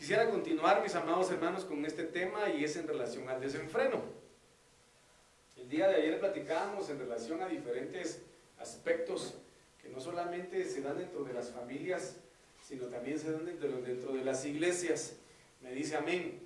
[0.00, 4.00] Quisiera continuar, mis amados hermanos, con este tema y es en relación al desenfreno.
[5.58, 8.22] El día de ayer platicábamos en relación a diferentes
[8.58, 9.34] aspectos
[9.82, 12.16] que no solamente se dan dentro de las familias,
[12.66, 15.16] sino también se dan dentro, dentro de las iglesias.
[15.60, 16.40] Me dice amén.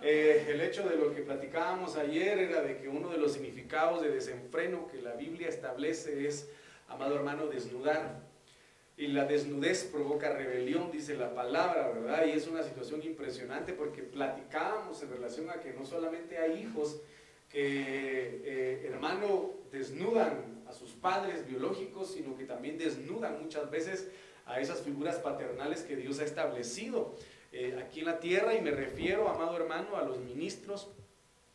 [0.00, 4.02] Eh, el hecho de lo que platicábamos ayer era de que uno de los significados
[4.02, 6.48] de desenfreno que la Biblia establece es,
[6.86, 8.20] amado hermano, desnudar.
[8.96, 12.26] Y la desnudez provoca rebelión, dice la palabra, ¿verdad?
[12.26, 17.00] Y es una situación impresionante porque platicábamos en relación a que no solamente hay hijos
[17.50, 24.08] que, eh, hermano, desnudan a sus padres biológicos, sino que también desnudan muchas veces
[24.46, 27.16] a esas figuras paternales que Dios ha establecido
[27.52, 28.54] eh, aquí en la tierra.
[28.54, 30.88] Y me refiero, amado hermano, a los ministros,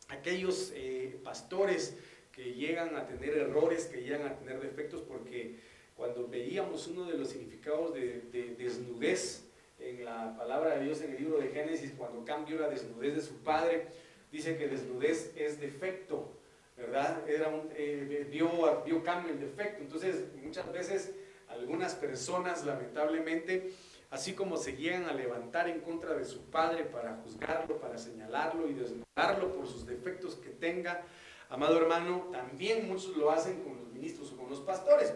[0.08, 1.96] aquellos eh, pastores
[2.32, 5.56] que llegan a tener errores, que llegan a tener defectos, porque
[6.00, 9.44] cuando veíamos uno de los significados de, desnudez
[9.78, 13.20] en la palabra de Dios en el libro de Génesis, cuando cambió la desnudez de
[13.20, 13.88] su padre,
[14.32, 16.32] dice que desnudez es defecto,
[16.74, 17.28] ¿verdad?
[17.28, 19.82] Era eh, vio cambio el defecto.
[19.82, 21.14] Entonces, muchas veces
[21.48, 23.70] algunas personas, lamentablemente,
[24.08, 28.70] así como se llegan a levantar en contra de su padre para juzgarlo, para señalarlo
[28.70, 31.02] y desnudarlo por sus defectos que tenga,
[31.50, 35.12] amado hermano, también muchos lo hacen con los ministros o con los pastores.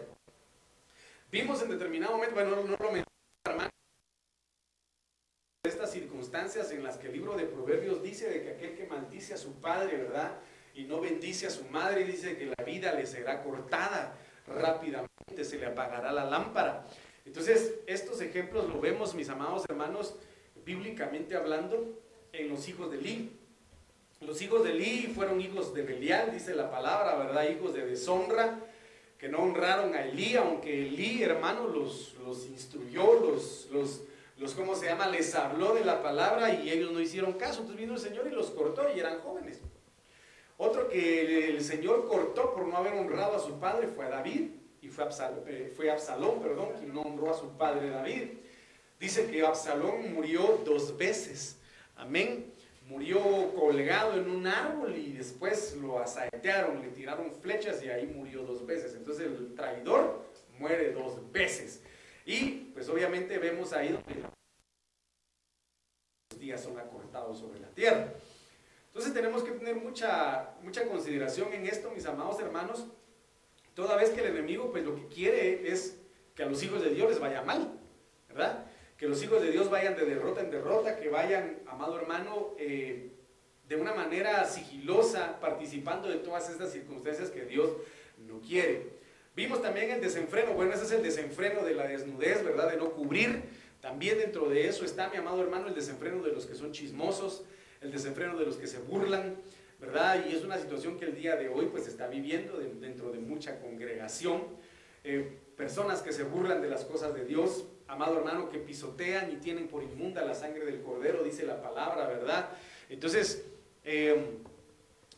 [1.35, 3.69] Vimos en determinado momento, bueno, no, lo mencioné,
[5.67, 9.33] estas circunstancias en las que el libro de Proverbios dice de que aquel que maldice
[9.33, 10.37] a su padre, ¿verdad?
[10.75, 15.57] Y no bendice a su madre, dice que la vida le será cortada rápidamente, se
[15.57, 16.87] le apagará la lámpara.
[17.25, 20.15] Entonces, estos ejemplos lo vemos, mis amados hermanos,
[20.63, 23.37] bíblicamente hablando, en los hijos de Lee.
[24.21, 27.49] Los hijos de Lee fueron hijos de Belial, dice la palabra, ¿verdad?
[27.49, 28.57] Hijos de deshonra
[29.25, 34.01] que no honraron a Elí, aunque Elí, hermano, los, los instruyó, los, los,
[34.37, 35.07] los, ¿cómo se llama?
[35.07, 37.61] Les habló de la palabra y ellos no hicieron caso.
[37.61, 39.61] Entonces vino el Señor y los cortó y eran jóvenes.
[40.57, 44.51] Otro que el Señor cortó por no haber honrado a su padre fue a David
[44.83, 48.27] y fue Absalón, eh, fue Absalón, perdón, quien no honró a su padre David.
[48.99, 51.57] Dice que Absalón murió dos veces.
[51.95, 52.53] Amén
[52.87, 58.43] murió colgado en un árbol y después lo asaetearon, le tiraron flechas y ahí murió
[58.43, 58.95] dos veces.
[58.95, 60.25] Entonces el traidor
[60.59, 61.81] muere dos veces.
[62.25, 64.15] Y pues obviamente vemos ahí donde
[66.31, 68.13] los días son acortados sobre la tierra.
[68.87, 72.87] Entonces tenemos que tener mucha, mucha consideración en esto, mis amados hermanos,
[73.73, 75.99] toda vez que el enemigo pues lo que quiere es
[76.33, 77.77] que a los hijos de Dios les vaya mal,
[78.27, 78.65] ¿verdad?
[78.97, 83.11] Que los hijos de Dios vayan de derrota en derrota, que vayan, amado hermano, eh,
[83.67, 87.69] de una manera sigilosa, participando de todas estas circunstancias que Dios
[88.27, 88.93] no quiere.
[89.35, 92.71] Vimos también el desenfreno, bueno, ese es el desenfreno de la desnudez, ¿verdad?
[92.71, 93.43] De no cubrir.
[93.81, 97.43] También dentro de eso está, mi amado hermano, el desenfreno de los que son chismosos,
[97.81, 99.35] el desenfreno de los que se burlan,
[99.79, 100.25] ¿verdad?
[100.25, 103.59] Y es una situación que el día de hoy pues está viviendo dentro de mucha
[103.59, 104.43] congregación.
[105.03, 109.37] Eh, personas que se burlan de las cosas de Dios, amado hermano, que pisotean y
[109.37, 112.49] tienen por inmunda la sangre del cordero, dice la palabra, ¿verdad?
[112.89, 113.45] Entonces,
[113.83, 114.37] em,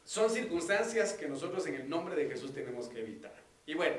[0.03, 3.35] son circunstancias que nosotros en el nombre de Jesús tenemos que evitar.
[3.65, 3.97] Y bueno,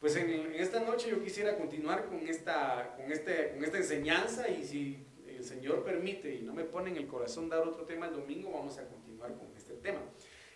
[0.00, 4.64] pues en, esta noche yo quisiera continuar con esta, con, este, con esta enseñanza y
[4.64, 8.14] si el Señor permite y no me pone en el corazón dar otro tema el
[8.14, 10.00] domingo, vamos a continuar con este tema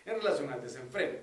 [0.05, 1.19] en relación al desenfreno.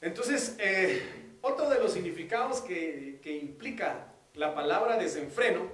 [0.00, 1.00] Entonces, eh,
[1.40, 5.70] otro de los significados que, que implica la palabra desenfreno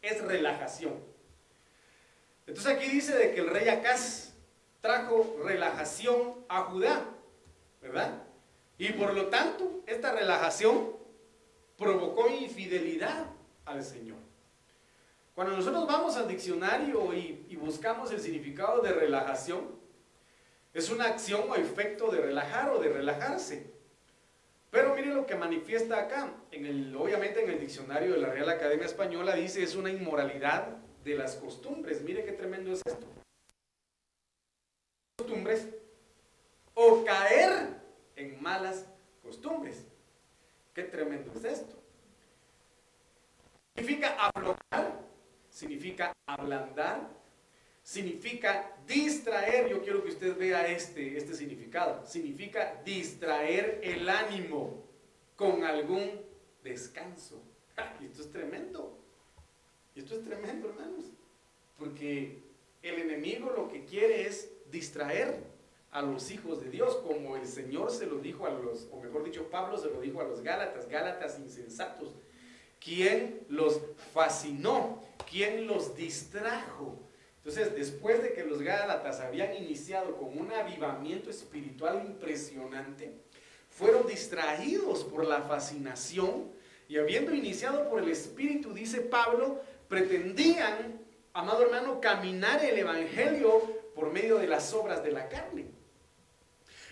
[0.00, 0.94] es relajación.
[2.46, 4.32] Entonces aquí dice de que el rey Acaz
[4.80, 7.04] trajo relajación a Judá,
[7.80, 8.22] ¿verdad?
[8.78, 10.90] Y por lo tanto, esta relajación
[11.76, 13.26] provocó infidelidad
[13.64, 14.18] al Señor.
[15.34, 19.80] Cuando nosotros vamos al diccionario y, y, buscamos el significado de relajación,
[20.74, 23.71] es una acción o efecto de relajar o de relajarse.
[24.72, 26.32] Pero mire lo que manifiesta acá.
[26.96, 31.36] Obviamente en el diccionario de la Real Academia Española dice es una inmoralidad de las
[31.36, 32.00] costumbres.
[32.00, 33.06] Mire qué tremendo es esto.
[35.18, 35.68] Costumbres
[36.72, 37.82] o caer
[38.16, 38.86] en malas
[39.22, 39.84] costumbres.
[40.72, 41.76] Qué tremendo es esto.
[43.76, 45.02] Significa aflojar,
[45.50, 47.10] significa ablandar,
[47.82, 49.68] significa distraer.
[49.68, 52.06] Yo quiero que usted vea este, este significado.
[52.06, 54.84] Significa distraer el ánimo
[55.36, 56.22] con algún
[56.62, 57.42] descanso.
[58.00, 58.98] Y esto es tremendo.
[59.94, 61.06] Y esto es tremendo, hermanos.
[61.78, 62.42] Porque
[62.82, 65.52] el enemigo lo que quiere es distraer
[65.90, 69.24] a los hijos de Dios, como el Señor se lo dijo a los, o mejor
[69.24, 72.14] dicho, Pablo se lo dijo a los Gálatas, Gálatas insensatos,
[72.80, 73.80] quien los
[74.14, 76.98] fascinó, ¿quién los distrajo?
[77.44, 83.12] Entonces, después de que los Gálatas habían iniciado con un avivamiento espiritual impresionante,
[83.68, 86.52] fueron distraídos por la fascinación
[86.88, 91.00] y habiendo iniciado por el Espíritu, dice Pablo, pretendían,
[91.32, 93.60] amado hermano, caminar el Evangelio
[93.94, 95.66] por medio de las obras de la carne.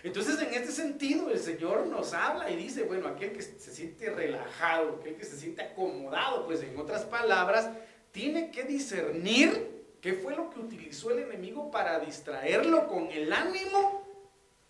[0.03, 4.09] Entonces, en este sentido, el Señor nos habla y dice, bueno, aquel que se siente
[4.09, 7.69] relajado, aquel que se siente acomodado, pues en otras palabras,
[8.11, 14.05] tiene que discernir qué fue lo que utilizó el enemigo para distraerlo con el ánimo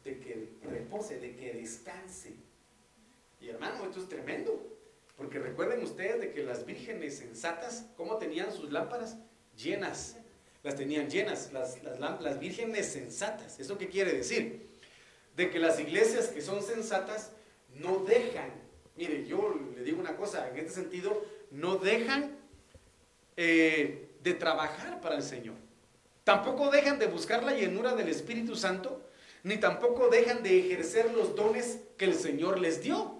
[0.04, 2.34] de que repose, de que descanse.
[3.40, 4.68] Y hermano, esto es tremendo.
[5.16, 9.18] Porque recuerden ustedes de que las vírgenes sensatas, ¿cómo tenían sus lámparas?
[9.56, 10.18] Llenas.
[10.64, 13.60] Las tenían llenas, las, las, las vírgenes sensatas.
[13.60, 14.68] ¿Eso qué quiere decir?
[15.36, 17.32] De que las iglesias que son sensatas
[17.76, 18.52] no dejan,
[18.96, 22.38] mire, yo le digo una cosa, en este sentido, no dejan
[23.38, 25.56] eh, de trabajar para el Señor.
[26.24, 29.10] Tampoco dejan de buscar la llenura del Espíritu Santo,
[29.44, 33.18] ni tampoco dejan de ejercer los dones que el Señor les dio.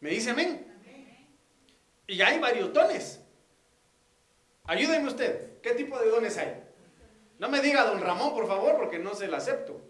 [0.00, 0.66] ¿Me dice amén?
[2.06, 3.20] Y hay varios dones.
[4.64, 5.60] Ayúdeme usted.
[5.60, 6.62] ¿Qué tipo de dones hay?
[7.38, 9.80] No me diga don Ramón, por favor, porque no se lo acepto.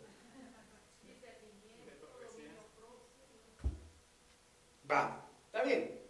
[4.91, 6.01] Va, está bien.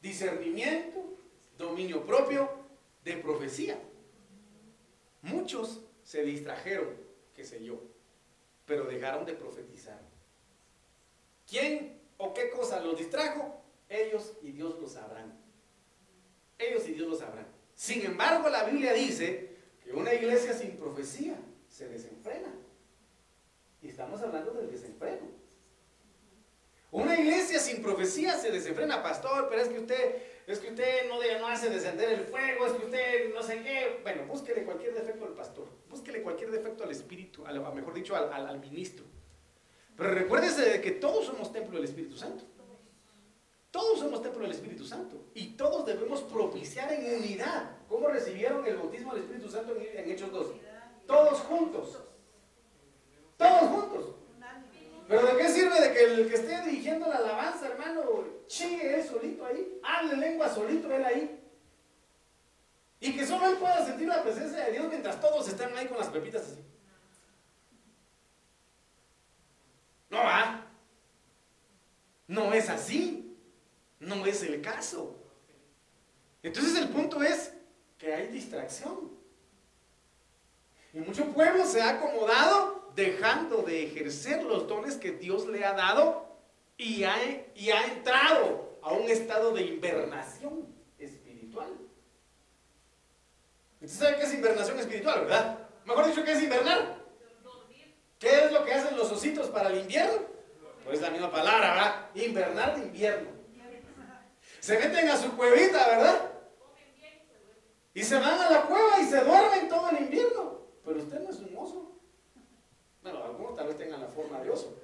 [0.00, 1.16] Discernimiento,
[1.58, 2.61] dominio propio,
[3.04, 3.78] de profecía.
[5.22, 6.96] Muchos se distrajeron,
[7.34, 7.80] qué sé yo,
[8.66, 10.00] pero dejaron de profetizar.
[11.48, 13.62] ¿Quién o qué cosa los distrajo?
[13.88, 15.38] Ellos y Dios lo sabrán.
[16.58, 17.46] Ellos y Dios lo sabrán.
[17.74, 21.36] Sin embargo, la Biblia dice que una iglesia sin profecía
[21.68, 22.52] se desenfrena.
[23.82, 25.42] Y estamos hablando del desenfreno.
[26.92, 31.18] Una iglesia sin profecía se desenfrena, pastor, pero es que usted, es que usted no,
[31.40, 34.00] no hace descender el fuego, es que usted no sé qué.
[34.02, 37.44] Bueno, búsquele cualquier defecto al pastor, búsquele cualquier defecto al espíritu,
[37.74, 39.04] mejor dicho, al, al, ministro.
[39.96, 42.44] Pero recuérdese de que todos somos templo del Espíritu Santo.
[43.70, 45.26] Todos somos templo del Espíritu Santo.
[45.34, 47.76] Y todos debemos propiciar en unidad.
[47.88, 50.46] ¿Cómo recibieron el bautismo del Espíritu Santo en, en Hechos 2?
[51.06, 51.98] Todos juntos.
[53.36, 54.21] Todos juntos.
[55.12, 59.06] Pero ¿de qué sirve de que el que esté dirigiendo la alabanza, hermano, chingue él
[59.06, 59.78] solito ahí?
[59.82, 61.38] Hable lengua solito él ahí.
[62.98, 65.98] Y que solo él pueda sentir la presencia de Dios mientras todos están ahí con
[65.98, 66.64] las pepitas así.
[70.08, 70.66] No va.
[72.26, 73.36] No es así.
[74.00, 75.14] No es el caso.
[76.42, 77.52] Entonces el punto es
[77.98, 79.12] que hay distracción.
[80.94, 85.72] Y mucho pueblo se ha acomodado dejando de ejercer los dones que Dios le ha
[85.72, 86.32] dado
[86.76, 90.66] y ha, entrado a un estado de invernación
[90.98, 91.70] espiritual.
[93.80, 95.58] ¿Usted sabe qué es invernación espiritual, verdad?
[95.84, 97.02] Mejor dicho, ¿qué es invernar?
[98.18, 100.26] ¿Qué es lo que hacen los ositos para el invierno?
[100.84, 102.06] Pues la misma palabra, ¿verdad?
[102.14, 103.30] Invernar de invierno.
[104.60, 106.32] Se meten a su cuevita, ¿verdad?
[107.94, 110.60] Y se van a la cueva y se duermen todo el invierno.
[110.84, 111.91] Pero usted no es un oso.
[113.02, 114.78] Bueno, algunos tal vez tengan la forma de oso.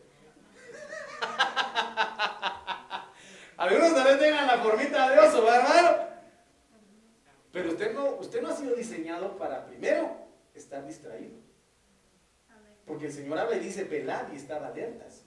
[3.57, 6.09] algunos tal vez tengan la formita de oso, ¿verdad?
[7.53, 11.39] Pero usted no, usted no ha sido diseñado para primero estar distraído.
[12.85, 15.23] Porque el Señor habla y dice, velad y estad alertas.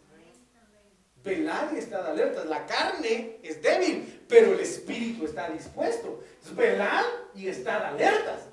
[1.24, 2.46] Velad y estad alertas.
[2.48, 6.24] La carne es débil, pero el espíritu está dispuesto.
[6.56, 7.06] Velad
[7.36, 8.51] y estad alertas.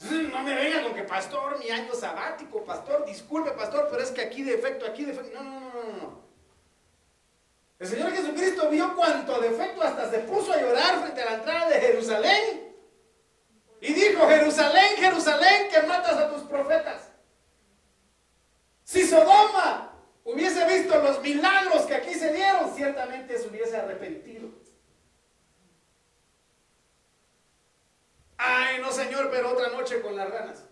[0.00, 4.22] No me venga con que, pastor, mi año sabático, pastor, disculpe, pastor, pero es que
[4.22, 5.42] aquí defecto, aquí defecto.
[5.42, 6.20] No, no, no, no, no.
[7.78, 11.68] El Señor Jesucristo vio cuánto defecto hasta se puso a llorar frente a la entrada
[11.68, 12.74] de Jerusalén.
[13.82, 17.10] Y dijo, Jerusalén, Jerusalén, que matas a tus profetas.
[18.84, 19.92] Si Sodoma
[20.24, 24.48] hubiese visto los milagros que aquí se dieron, ciertamente se hubiese arrepentido.
[28.42, 30.64] Ay, no señor, pero otra noche con las ranas.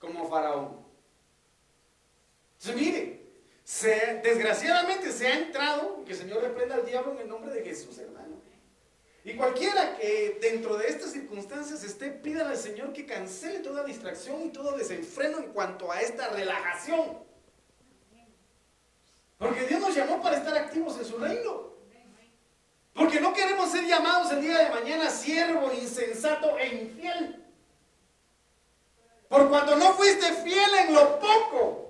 [0.00, 0.84] Como faraón.
[2.58, 3.26] Entonces, mire,
[3.62, 7.62] se, desgraciadamente se ha entrado, que el Señor reprenda al diablo en el nombre de
[7.62, 8.42] Jesús, hermano.
[9.22, 14.42] Y cualquiera que dentro de estas circunstancias esté, pídale al Señor que cancele toda distracción
[14.46, 17.24] y todo desenfreno en cuanto a esta relajación.
[19.38, 21.65] Porque Dios nos llamó para estar activos en su reino.
[22.96, 27.44] Porque no queremos ser llamados el día de mañana siervo, insensato e infiel.
[29.28, 31.82] Por cuanto no fuiste fiel en lo poco.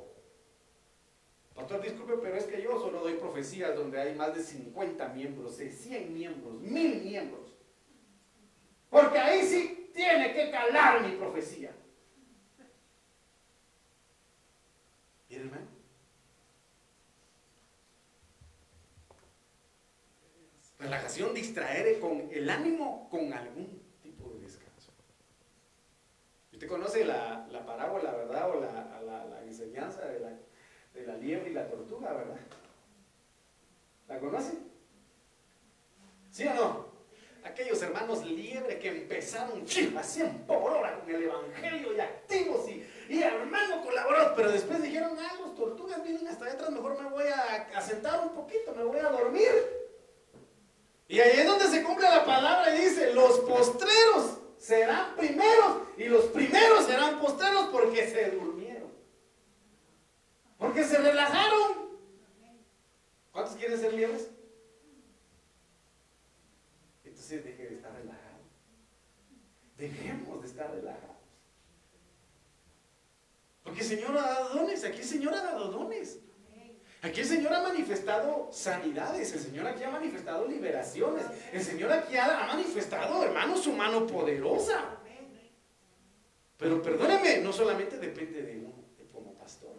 [1.54, 5.56] Pastor, disculpe, pero es que yo solo doy profecías donde hay más de 50 miembros,
[5.56, 7.54] 100 miembros, 1000 miembros.
[8.90, 11.72] Porque ahí sí tiene que calar mi profecía.
[20.86, 24.92] Relajación, distraer con el ánimo con algún tipo de descanso.
[26.52, 28.50] Usted conoce la, la parábola, ¿verdad?
[28.50, 30.30] O la, la, enseñanza de la,
[30.94, 32.36] de la liebre y la tortuga, ¿verdad?
[34.06, 34.58] ¿La conoce?
[36.30, 36.86] ¿Sí o no?
[37.42, 39.64] Aquellos hermanos liebre que empezaron
[39.98, 44.80] a 100 por hora con el evangelio y activos y, y hermano colaborados, pero después
[44.80, 48.84] dijeron, ah, los tortugas vienen hasta atrás, mejor me voy a sentar un poquito, me
[48.84, 49.85] voy a dormir.
[51.08, 56.04] Y ahí es donde se cumple la palabra y dice, los postreros serán primeros y
[56.04, 58.90] los primeros serán postreros porque se durmieron.
[60.58, 61.86] Porque se relajaron.
[63.30, 64.30] ¿Cuántos quieren ser liebres?
[67.04, 68.38] Entonces deje de estar relajado.
[69.76, 71.16] Dejemos de estar relajados.
[73.62, 76.20] Porque Señor ha dado dones, aquí el Señor ha dado dones.
[77.06, 82.16] Aquí el Señor ha manifestado sanidades, el Señor aquí ha manifestado liberaciones, el Señor aquí
[82.16, 84.98] ha, manifestado, hermanos, su mano poderosa.
[86.56, 88.74] Pero perdóneme, no solamente depende de uno,
[89.12, 89.76] como pastor.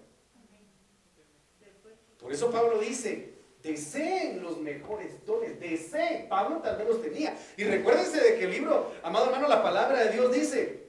[2.17, 6.29] Por eso Pablo dice, deseen los mejores dones, deseen.
[6.29, 7.37] Pablo tal vez los tenía.
[7.57, 10.87] Y recuérdense de que el libro, amado hermano, la palabra de Dios dice,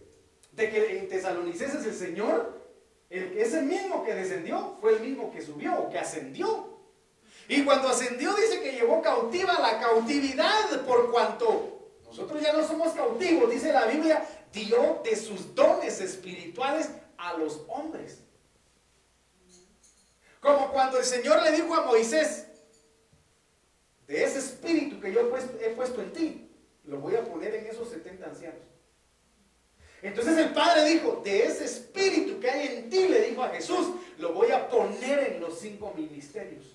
[0.52, 2.57] de que en Tesalonicenses el Señor
[3.10, 6.78] el, ese mismo que descendió fue el mismo que subió o que ascendió.
[7.48, 12.92] Y cuando ascendió dice que llevó cautiva la cautividad por cuanto nosotros ya no somos
[12.92, 18.20] cautivos, dice la Biblia, dio de sus dones espirituales a los hombres.
[20.40, 22.46] Como cuando el Señor le dijo a Moisés,
[24.06, 26.50] de ese espíritu que yo he puesto en ti,
[26.84, 28.62] lo voy a poner en esos 70 ancianos.
[30.02, 33.88] Entonces el Padre dijo, de ese espíritu que hay en ti, le dijo a Jesús,
[34.18, 36.66] lo voy a poner en los cinco ministerios.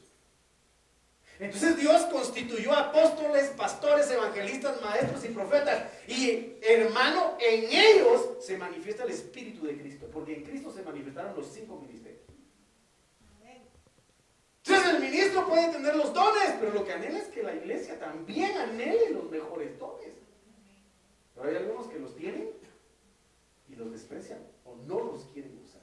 [1.40, 5.92] Entonces Dios constituyó apóstoles, pastores, evangelistas, maestros y profetas.
[6.08, 11.36] Y hermano, en ellos se manifiesta el Espíritu de Cristo, porque en Cristo se manifestaron
[11.36, 12.22] los cinco ministerios.
[14.66, 18.00] Entonces el ministro puede tener los dones, pero lo que anhela es que la iglesia
[18.00, 20.14] también anhele los mejores dones.
[21.36, 22.63] Pero hay algunos que los tienen
[23.74, 25.82] y los desprecian o no los quieren usar.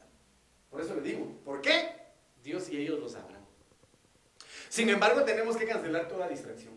[0.70, 1.90] Por eso le digo, ¿por qué?
[2.42, 3.44] Dios y ellos lo sabrán.
[4.68, 6.75] Sin embargo, tenemos que cancelar toda distracción.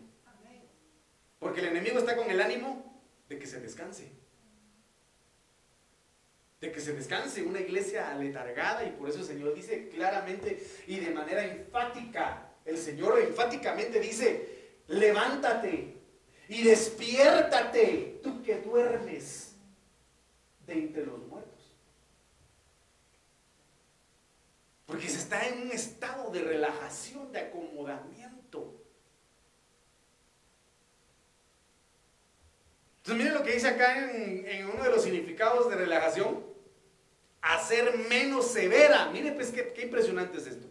[1.38, 4.10] Porque el enemigo está con el ánimo de que se descanse.
[6.60, 10.98] De que se descanse una iglesia aletargada y por eso el Señor dice claramente y
[10.98, 15.98] de manera enfática, el Señor enfáticamente dice, levántate
[16.48, 19.53] y despiértate, tú que duermes
[20.66, 21.54] de entre los muertos.
[24.86, 28.80] Porque se está en un estado de relajación, de acomodamiento.
[32.98, 36.44] Entonces miren lo que dice acá en, uno de los significados de relajación.
[37.42, 39.10] Hacer menos severa.
[39.10, 40.66] Miren pues qué, qué impresionante es esto.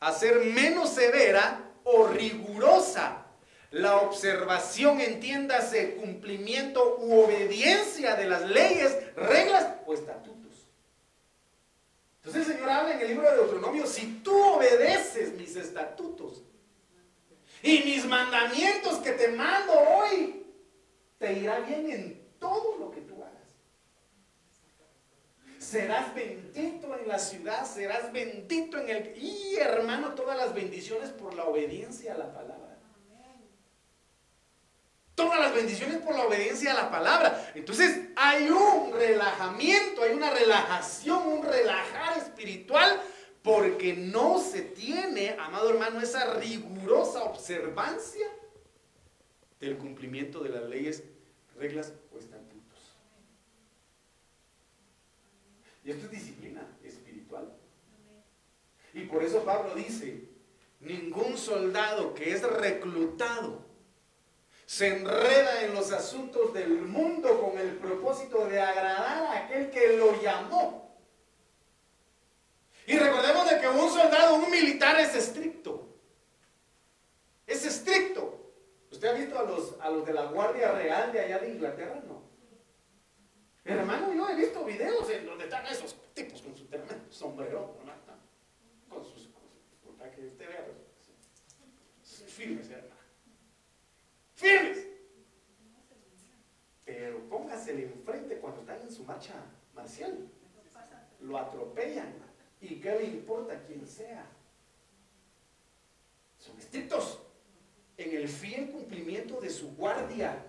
[0.00, 3.19] Hacer menos severa o rigurosa
[3.70, 10.66] la observación, entiéndase, cumplimiento u obediencia de las leyes, reglas o estatutos.
[12.16, 16.42] Entonces el Señor habla en el libro de Deuteronomio, si tú obedeces mis estatutos
[17.62, 20.44] y mis mandamientos que te mando hoy,
[21.18, 23.30] te irá bien en todo lo que tú hagas.
[25.58, 29.16] Serás bendito en la ciudad, serás bendito en el...
[29.16, 32.59] Y hermano, todas las bendiciones por la obediencia a la palabra
[35.20, 37.52] todas las bendiciones por la obediencia a la palabra.
[37.54, 43.00] Entonces hay un relajamiento, hay una relajación, un relajar espiritual,
[43.42, 48.26] porque no se tiene, amado hermano, esa rigurosa observancia
[49.60, 51.04] del cumplimiento de las leyes,
[51.56, 52.78] reglas o estatutos.
[55.84, 57.52] Y esto es disciplina espiritual.
[58.94, 60.24] Y por eso Pablo dice,
[60.80, 63.69] ningún soldado que es reclutado
[64.70, 69.96] se enreda en los asuntos del mundo con el propósito de agradar a aquel que
[69.96, 70.96] lo llamó.
[72.86, 75.88] Y recordemos de que un soldado, un militar es estricto.
[77.48, 78.52] Es estricto.
[78.92, 82.00] ¿Usted ha visto a los, a los de la Guardia Real de allá de Inglaterra?
[82.06, 82.22] No.
[83.64, 87.74] Hermano, yo he visto videos en donde están esos tipos con su tremendo sombrero,
[88.88, 90.76] con sus cosas, para que usted vea, pues,
[94.40, 94.86] firmes.
[96.84, 99.34] Pero póngasele enfrente cuando están en su marcha
[99.74, 100.28] marcial.
[101.20, 102.14] Lo atropellan.
[102.60, 104.26] ¿Y qué le importa quién sea?
[106.38, 107.20] Son estrictos
[107.96, 110.46] en el fiel cumplimiento de su guardia.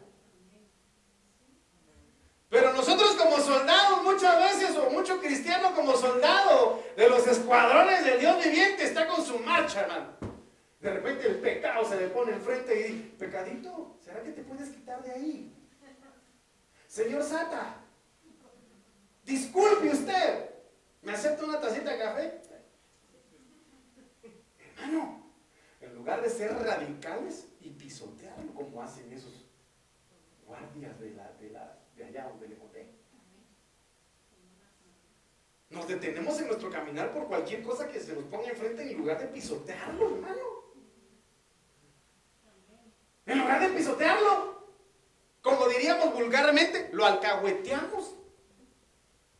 [2.50, 8.19] Pero nosotros como soldados muchas veces, o mucho cristiano como soldado de los escuadrones del
[8.19, 10.30] Dios viviente, está con su marcha, hermano.
[10.81, 14.69] De repente el pecado se le pone enfrente y dice, pecadito, ¿será que te puedes
[14.69, 15.53] quitar de ahí?
[16.88, 17.75] Señor Sata,
[19.23, 20.50] disculpe usted,
[21.03, 22.41] ¿me acepta una tacita de café?
[24.75, 25.31] Hermano,
[25.79, 29.51] en lugar de ser radicales y pisotearlo como hacen esos
[30.47, 31.55] guardias de, la, de,
[31.95, 32.89] de allá donde le conté.
[35.69, 39.19] Nos detenemos en nuestro caminar por cualquier cosa que se nos ponga enfrente en lugar
[39.19, 40.50] de pisotearlo, hermano.
[43.31, 44.61] En lugar de pisotearlo,
[45.41, 48.13] como diríamos vulgarmente, lo alcahueteamos,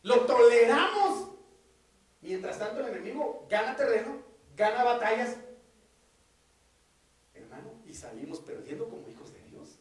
[0.02, 1.28] lo toleramos.
[2.22, 4.16] Mientras tanto el enemigo gana terreno,
[4.56, 5.36] gana batallas,
[7.34, 9.78] hermano, y salimos perdiendo como hijos de Dios.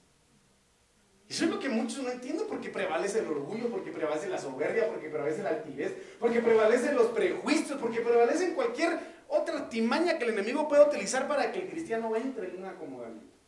[1.30, 4.90] Eso es lo que muchos no entienden porque prevalece el orgullo, porque prevalece la soberbia,
[4.90, 9.00] porque prevalece la altivez, porque prevalecen los prejuicios, porque prevalecen cualquier
[9.30, 13.41] otra timaña que el enemigo pueda utilizar para que el cristiano entre en un acomodamiento.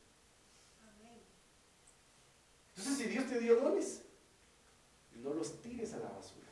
[2.75, 4.03] Entonces, si Dios te dio dones,
[5.23, 6.47] no los tires a la basura.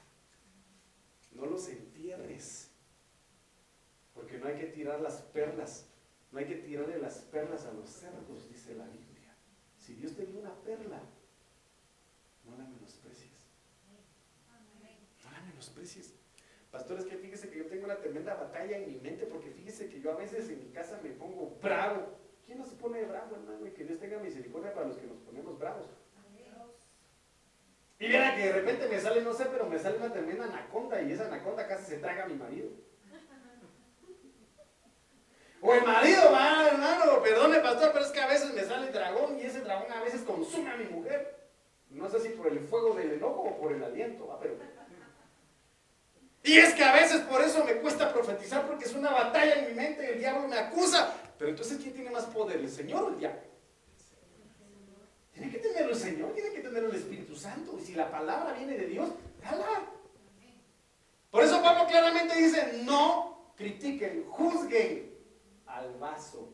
[1.33, 2.69] No los entierres.
[4.13, 5.85] Porque no hay que tirar las perlas.
[6.31, 9.35] No hay que tirarle las perlas a los cerdos, dice la Biblia.
[9.77, 11.01] Si Dios te dio una perla,
[12.45, 13.31] no la menosprecies.
[15.25, 16.13] No la menosprecies.
[16.71, 19.99] Pastores, que fíjese que yo tengo una tremenda batalla en mi mente, porque fíjese que
[19.99, 22.17] yo a veces en mi casa me pongo bravo.
[22.45, 23.67] ¿Quién no se pone bravo, hermano?
[23.67, 25.87] Y que Dios tenga misericordia para los que nos ponemos bravos.
[28.01, 30.99] Y mira que de repente me sale, no sé, pero me sale una tremenda anaconda
[31.03, 32.69] y esa anaconda casi se traga a mi marido.
[35.61, 38.93] O el marido va, hermano, perdone pastor, pero es que a veces me sale el
[38.93, 41.47] dragón y ese dragón a veces consume a mi mujer.
[41.91, 44.39] No sé si por el fuego del enojo o por el aliento, ¿va?
[44.39, 44.55] pero...
[46.41, 49.67] Y es que a veces por eso me cuesta profetizar porque es una batalla en
[49.67, 51.13] mi mente y el diablo me acusa.
[51.37, 53.50] Pero entonces, ¿quién tiene más poder, el Señor o el diablo?
[55.33, 57.77] Tiene que tener el Señor, tiene que tener el Espíritu Santo.
[57.79, 59.09] Y si la palabra viene de Dios,
[59.41, 59.85] dala.
[61.29, 65.15] Por eso Pablo claramente dice, no critiquen, juzguen
[65.65, 66.53] al vaso.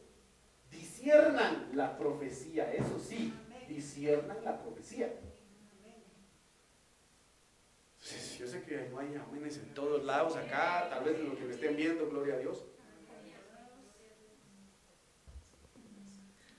[0.70, 3.34] Disiernan la profecía, eso sí,
[3.68, 5.12] disiernan la profecía.
[8.38, 11.46] Yo sé que no hay amenes en todos lados acá, tal vez en lo que
[11.46, 12.64] me estén viendo, gloria a Dios.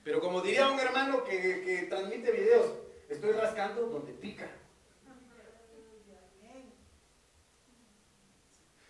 [0.09, 2.73] Pero como diría un hermano que, que transmite videos,
[3.07, 4.49] estoy rascando donde pica.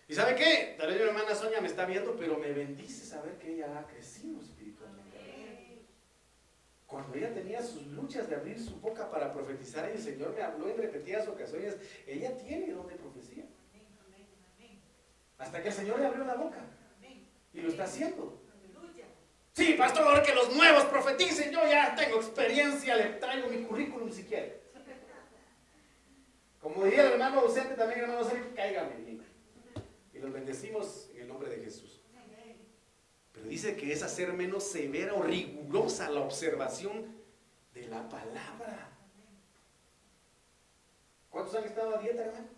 [0.08, 0.76] ¿Y sabe qué?
[0.78, 3.86] Tal vez mi hermana Sonia me está viendo, pero me bendice saber que ella ha
[3.86, 5.84] crecido espiritualmente.
[6.86, 10.40] Cuando ella tenía sus luchas de abrir su boca para profetizar y el Señor me
[10.40, 13.44] habló en repetidas ocasiones, ella tiene don de profecía.
[15.36, 16.64] Hasta que el Señor le abrió la boca.
[17.52, 18.39] Y lo está haciendo.
[19.52, 21.50] Sí, pastor, que los nuevos profeticen.
[21.50, 24.60] Yo ya tengo experiencia, le traigo mi currículum si quiere.
[26.60, 29.24] Como diría el hermano docente también, hermano docente, cáigame bien.
[30.12, 32.02] Y los bendecimos en el nombre de Jesús.
[33.32, 37.16] Pero dice que es hacer menos severa o rigurosa la observación
[37.72, 38.90] de la palabra.
[41.30, 42.48] ¿Cuántos han estado a dieta, hermano?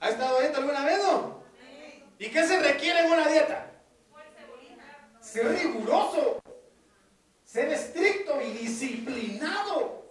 [0.00, 1.42] ¿Ha estado a dieta alguna vez, no?
[2.18, 3.67] ¿Y qué se requiere en una dieta?
[5.28, 6.40] Ser riguroso,
[7.44, 10.06] ser estricto y disciplinado.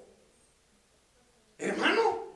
[1.57, 2.35] Hermano,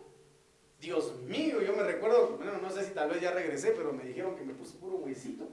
[0.79, 4.03] Dios mío, yo me recuerdo, bueno, no sé si tal vez ya regresé, pero me
[4.03, 5.47] dijeron que me puse puro huesito.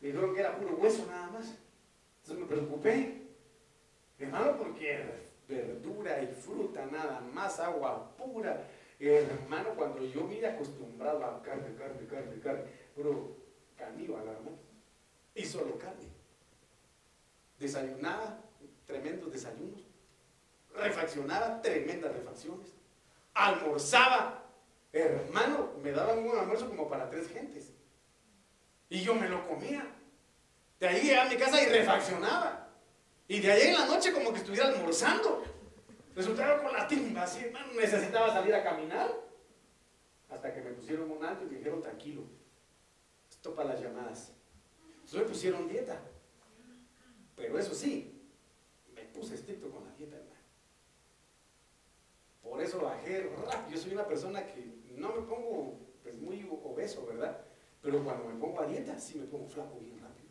[0.00, 1.54] Me dijeron que era puro hueso nada más.
[2.22, 3.22] Entonces me preocupé.
[4.18, 5.04] Hermano, porque
[5.48, 8.66] verdura y fruta nada más, agua pura.
[8.98, 12.64] Hermano, cuando yo me acostumbrado a carne, carne, carne, carne,
[12.96, 13.36] puro
[13.76, 14.58] caníbal, hermano.
[15.36, 16.13] Y solo carne.
[17.58, 18.38] Desayunaba,
[18.86, 19.82] tremendos desayunos.
[20.74, 22.72] Refaccionaba, tremendas refacciones.
[23.32, 24.44] Almorzaba,
[24.92, 27.72] hermano, me daban un almuerzo como para tres gentes.
[28.88, 29.86] Y yo me lo comía.
[30.80, 32.68] De ahí llegaba a mi casa y refaccionaba.
[33.26, 35.42] Y de ahí en la noche como que estuviera almorzando.
[36.14, 39.10] Resultaba con la timba, así, hermano, necesitaba salir a caminar.
[40.30, 42.22] Hasta que me pusieron un alto y me dijeron, tranquilo,
[43.30, 44.32] esto para las llamadas.
[44.94, 46.00] Entonces me pusieron dieta.
[47.36, 48.12] Pero eso sí,
[48.94, 50.34] me puse estricto con la dieta, hermano.
[52.42, 53.30] Por eso bajé
[53.70, 54.64] Yo soy una persona que
[54.96, 57.40] no me pongo pues, muy obeso, ¿verdad?
[57.82, 60.28] Pero cuando me pongo a dieta, sí me pongo flaco bien rápido,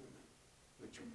[0.79, 1.09] me chupo.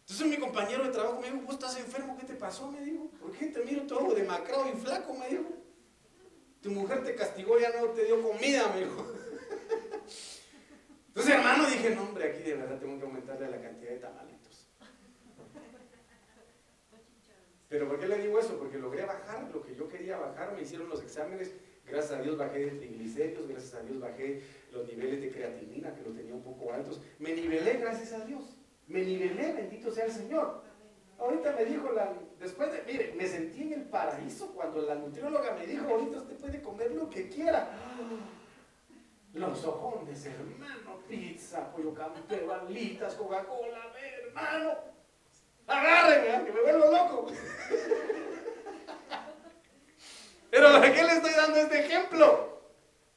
[0.00, 2.70] Entonces mi compañero de trabajo me dijo, vos estás enfermo, ¿qué te pasó?
[2.70, 5.14] Me dijo, ¿por qué te miro todo demacrado y flaco?
[5.14, 5.44] Me dijo.
[6.60, 9.06] Tu mujer te castigó, ya no te dio comida, me dijo.
[11.14, 14.66] Entonces, hermano, dije, no, hombre, aquí de verdad tengo que aumentarle la cantidad de tamalitos.
[17.68, 18.58] Pero ¿por qué le digo eso?
[18.58, 21.52] Porque logré bajar lo que yo quería bajar, me hicieron los exámenes,
[21.84, 26.00] gracias a Dios bajé de triglicéridos, gracias a Dios bajé los niveles de creatinina, que
[26.00, 27.02] lo tenía un poco altos.
[27.18, 28.56] Me nivelé, gracias a Dios.
[28.86, 30.62] Me nivelé, bendito sea el Señor.
[31.18, 35.52] Ahorita me dijo, la, después de, mire, me sentí en el paraíso cuando la nutrióloga
[35.52, 37.68] me dijo, ahorita usted puede comer lo que quiera.
[39.48, 43.92] Los ojones, hermano, pizza, pollo campero, alitas, Coca-Cola,
[44.24, 44.78] hermano.
[45.66, 47.26] Agárrenme, que me vuelvo loco.
[50.50, 52.62] Pero ¿para qué le estoy dando este ejemplo?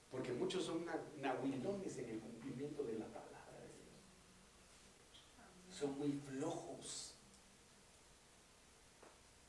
[0.10, 0.86] Porque muchos son
[1.22, 5.26] nahuilones en el cumplimiento de la palabra de Dios.
[5.70, 7.16] Son muy flojos.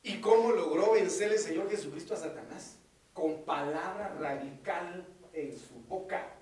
[0.03, 2.77] ¿Y cómo logró vencer el Señor Jesucristo a Satanás?
[3.13, 6.33] Con palabra radical en su boca.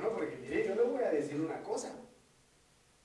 [0.00, 1.92] No, porque mire, yo le voy a decir una cosa.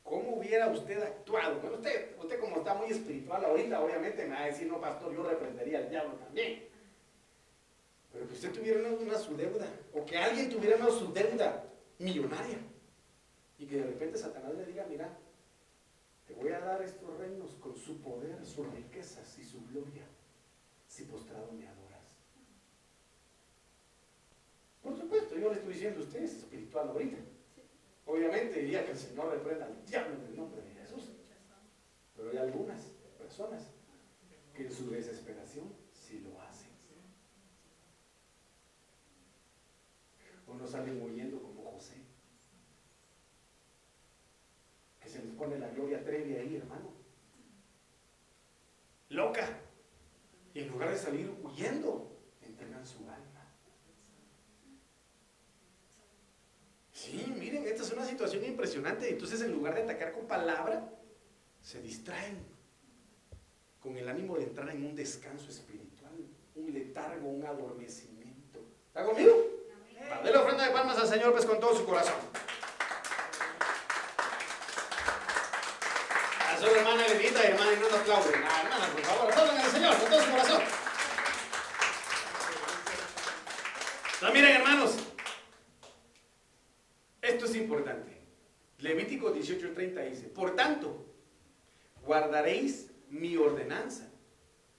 [0.03, 1.61] ¿Cómo hubiera usted actuado?
[1.71, 5.23] Usted, usted como está muy espiritual ahorita, obviamente me va a decir, no, pastor, yo
[5.23, 6.67] reprendería al diablo también.
[8.11, 11.63] Pero que usted tuviera una, su deuda, o que alguien tuviera una su deuda
[11.99, 12.57] millonaria,
[13.59, 15.15] y que de repente Satanás le diga, mira,
[16.25, 20.03] te voy a dar estos reinos con su poder, sus riquezas y su gloria,
[20.87, 21.78] si postrado me.
[24.89, 27.17] Por supuesto, yo le estoy diciendo, usted es espiritual ahorita.
[28.07, 31.11] Obviamente diría que el Señor reprenda al diablo en el nombre de Jesús.
[32.15, 32.81] Pero hay algunas
[33.19, 33.69] personas
[34.55, 36.69] que en su desesperación sí lo hacen.
[40.47, 41.97] O no salen huyendo como José.
[44.99, 46.91] Que se les pone la gloria treve ahí, hermano.
[49.09, 49.47] Loca.
[50.55, 52.09] Y en lugar de salir huyendo,
[52.41, 53.28] entregan su alma.
[56.99, 59.09] Sí, miren, esta es una situación impresionante.
[59.09, 60.83] Entonces, en lugar de atacar con palabra,
[61.61, 62.45] se distraen
[63.79, 66.11] con el ánimo de entrar en un descanso espiritual,
[66.55, 68.59] un letargo, un adormecimiento.
[68.87, 69.33] ¿Está conmigo?
[70.09, 72.15] Dale la ofrenda de palmas al Señor, pues con todo su corazón.
[76.49, 78.41] A su hermana Levita y hermana Inés aplauden.
[78.43, 80.61] Ah, hermana, por favor, aplaudan al Señor con todo su corazón.
[84.21, 84.95] No, miren, hermanos,
[87.29, 88.17] esto es importante.
[88.79, 91.05] Levítico 18:30 dice, por tanto,
[92.05, 94.09] guardaréis mi ordenanza.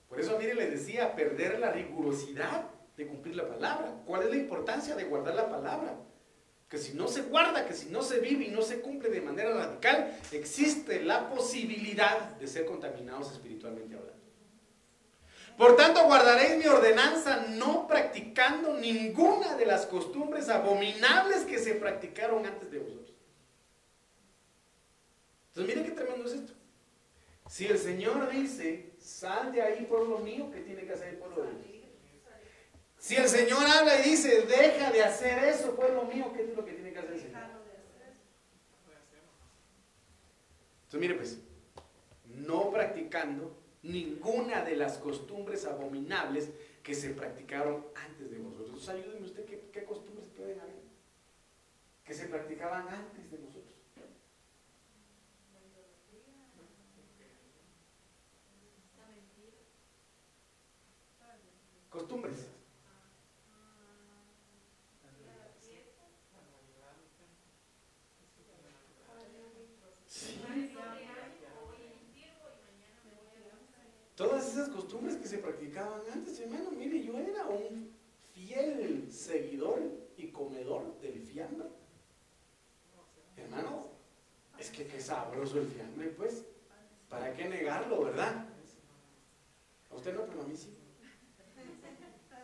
[0.08, 4.02] Por eso, mire, les decía, perder la rigurosidad de cumplir la palabra.
[4.04, 5.96] ¿Cuál es la importancia de guardar la palabra?
[6.68, 9.20] Que si no se guarda, que si no se vive y no se cumple de
[9.20, 14.20] manera radical, existe la posibilidad de ser contaminados espiritualmente hablando.
[15.56, 22.46] Por tanto, guardaréis mi ordenanza no practicando ninguna de las costumbres abominables que se practicaron
[22.46, 23.09] antes de vosotros.
[25.50, 26.52] Entonces, miren qué tremendo es esto.
[27.48, 31.42] Si el Señor dice, sal de ahí, pueblo mío, ¿qué tiene que hacer el pueblo
[31.42, 31.66] de Dios?
[32.98, 36.64] Si el Señor habla y dice, deja de hacer eso, pueblo mío, ¿qué es lo
[36.64, 37.40] que tiene que hacer el Señor?
[40.82, 41.38] Entonces, mire pues,
[42.26, 46.50] no practicando ninguna de las costumbres abominables
[46.82, 48.68] que se practicaron antes de vosotros.
[48.68, 50.80] Entonces ayúdenme usted, ¿qué, costumbres pueden haber?
[52.04, 53.79] Que se practicaban antes de nosotros.
[62.00, 62.46] Costumbres.
[74.16, 77.94] Todas esas costumbres que se practicaban antes, hermano, mire, yo era un
[78.32, 79.82] fiel seguidor
[80.16, 81.68] y comedor del fiambre.
[83.36, 83.88] Hermano,
[84.58, 86.46] es que qué sabroso el fiambre, pues.
[87.10, 88.46] ¿Para qué negarlo, verdad?
[89.90, 90.79] A usted no, pero a mí sí.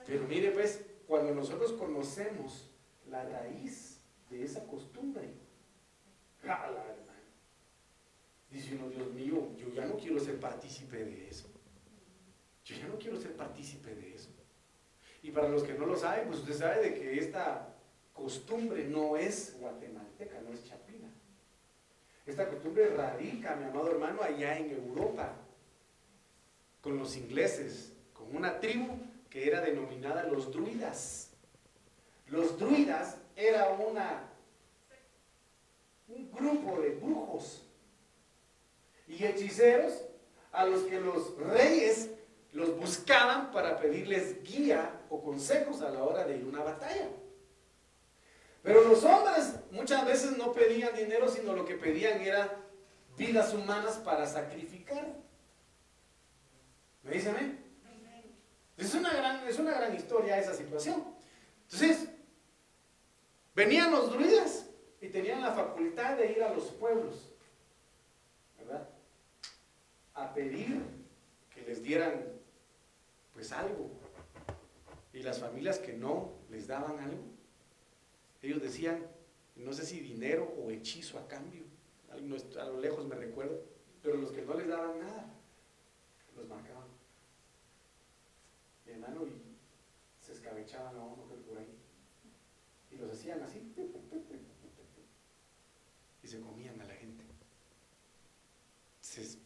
[0.06, 2.70] Pero mire, pues, cuando nosotros conocemos
[3.10, 5.30] la raíz de esa costumbre,
[6.42, 6.86] hermano,
[8.50, 11.48] dice uno, Dios mío, yo ya no quiero ser partícipe de eso.
[12.64, 14.30] Yo ya no quiero ser partícipe de eso.
[15.22, 17.74] Y para los que no lo saben, pues usted sabe de que esta
[18.12, 21.08] costumbre no es guatemalteca, no es chapina.
[22.24, 25.42] Esta costumbre radica, mi amado hermano, allá en Europa.
[26.80, 28.96] con los ingleses, con una tribu
[29.36, 31.28] que era denominada los druidas.
[32.28, 34.30] Los druidas era una,
[36.08, 37.62] un grupo de brujos
[39.06, 39.92] y hechiceros
[40.52, 42.08] a los que los reyes
[42.54, 47.10] los buscaban para pedirles guía o consejos a la hora de ir a una batalla.
[48.62, 52.56] Pero los hombres muchas veces no pedían dinero, sino lo que pedían era
[53.18, 55.06] vidas humanas para sacrificar.
[57.02, 57.36] ¿Me dicen?
[57.36, 57.65] Eh?
[58.76, 61.02] Es una, gran, es una gran historia esa situación.
[61.64, 62.08] Entonces,
[63.54, 64.66] venían los druidas
[65.00, 67.32] y tenían la facultad de ir a los pueblos,
[68.58, 68.88] ¿verdad?
[70.14, 70.82] A pedir
[71.54, 72.36] que les dieran
[73.32, 73.90] pues algo.
[75.12, 77.24] Y las familias que no les daban algo,
[78.42, 79.06] ellos decían,
[79.56, 81.64] no sé si dinero o hechizo a cambio,
[82.10, 83.62] a lo lejos me recuerdo,
[84.02, 85.34] pero los que no les daban nada,
[86.36, 86.75] los marcaban.
[89.08, 91.74] Y se escabechaban a uno por ahí.
[92.90, 93.72] Y los hacían así.
[96.22, 97.24] Y se comían a la gente.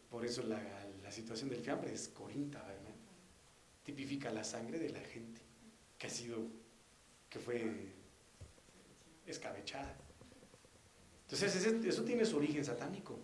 [0.09, 0.59] por eso la,
[1.03, 2.95] la situación del fiambre es corinta, ¿verdad?
[3.83, 5.41] Tipifica la sangre de la gente
[5.97, 6.47] que ha sido,
[7.29, 7.93] que fue
[9.25, 9.95] escabechada.
[11.23, 13.19] Entonces, eso tiene su origen satánico.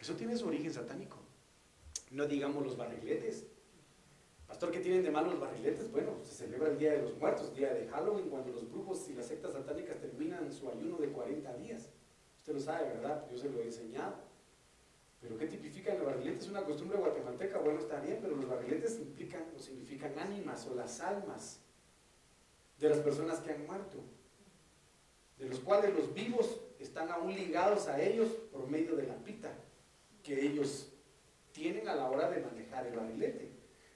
[0.00, 1.18] Eso tiene su origen satánico.
[2.10, 3.44] No digamos los barriletes.
[4.46, 5.90] Pastor, ¿qué tienen de malo los barriletes?
[5.90, 9.14] Bueno, se celebra el Día de los Muertos, Día de Halloween, cuando los brujos y
[9.14, 11.90] las sectas satánicas terminan su ayuno de 40 días.
[12.38, 13.26] Usted lo sabe, ¿verdad?
[13.30, 14.14] Yo se lo he enseñado.
[15.20, 16.38] Pero ¿qué tipifica el barrilete?
[16.38, 17.58] ¿Es una costumbre guatemalteca?
[17.58, 21.60] Bueno, está bien, pero los barriletes implican o significan ánimas o las almas
[22.78, 23.98] de las personas que han muerto
[25.38, 29.52] de los cuales los vivos están aún ligados a ellos por medio de la pita
[30.22, 30.92] que ellos
[31.52, 33.50] tienen a la hora de manejar el barilete.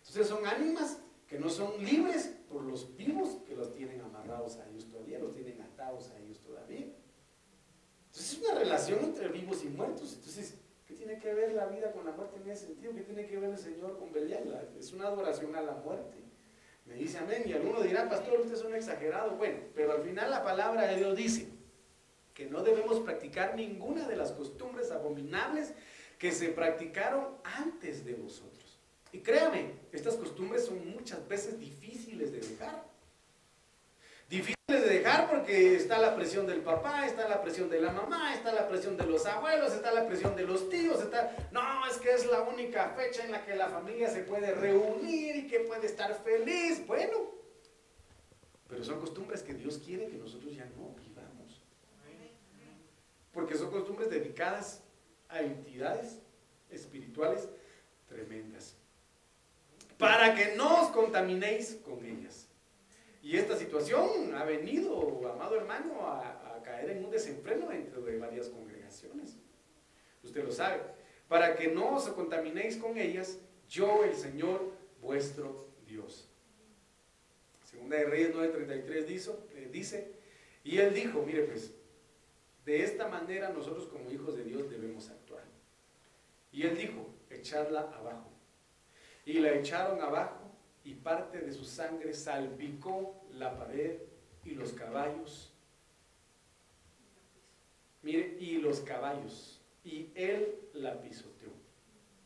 [0.09, 4.67] Entonces son ánimas que no son libres por los vivos que los tienen amarrados a
[4.71, 6.87] ellos todavía, los tienen atados a ellos todavía.
[8.07, 10.15] Entonces es una relación entre vivos y muertos.
[10.15, 10.55] Entonces,
[10.87, 12.95] ¿qué tiene que ver la vida con la muerte en ese sentido?
[12.95, 14.71] ¿Qué tiene que ver el Señor con Belial?
[14.79, 16.17] Es una adoración a la muerte.
[16.87, 17.43] Me dice amén.
[17.45, 19.37] Y alguno dirá, pastor, usted es un exagerado.
[19.37, 21.49] Bueno, pero al final la palabra de Dios dice
[22.33, 25.75] que no debemos practicar ninguna de las costumbres abominables
[26.19, 28.58] que se practicaron antes de vosotros.
[29.13, 32.85] Y créame, estas costumbres son muchas veces difíciles de dejar.
[34.29, 38.35] Difíciles de dejar porque está la presión del papá, está la presión de la mamá,
[38.35, 41.49] está la presión de los abuelos, está la presión de los tíos, está...
[41.51, 45.37] No, es que es la única fecha en la que la familia se puede reunir
[45.37, 46.87] y que puede estar feliz.
[46.87, 47.39] Bueno,
[48.69, 51.63] pero son costumbres que Dios quiere que nosotros ya no vivamos.
[53.33, 54.83] Porque son costumbres dedicadas
[55.29, 56.19] a entidades
[56.71, 57.49] espirituales
[58.07, 58.77] tremendas.
[59.99, 62.49] Para que no os contaminéis con ellas.
[63.23, 68.49] Y esta situación ha venido, amado hermano, a, caer en un desenfreno dentro de varias
[68.49, 69.37] congregaciones.
[70.23, 70.81] Usted lo sabe.
[71.29, 76.29] Para que no os contaminéis con ellas, yo, el Señor, vuestro Dios.
[77.65, 80.13] Segunda de Reyes 9:33 dice, eh, dice,
[80.65, 81.75] y él dijo, mire pues,
[82.65, 85.45] de esta manera nosotros como hijos de Dios debemos actuar.
[86.53, 88.31] Y él dijo, echadla abajo.
[89.29, 90.41] Y la echaron abajo
[90.85, 93.99] y parte de su sangre salpicó la pared
[94.43, 95.53] y los caballos.
[98.01, 99.61] Mire, y los caballos.
[99.85, 101.51] Y él la pisoteó.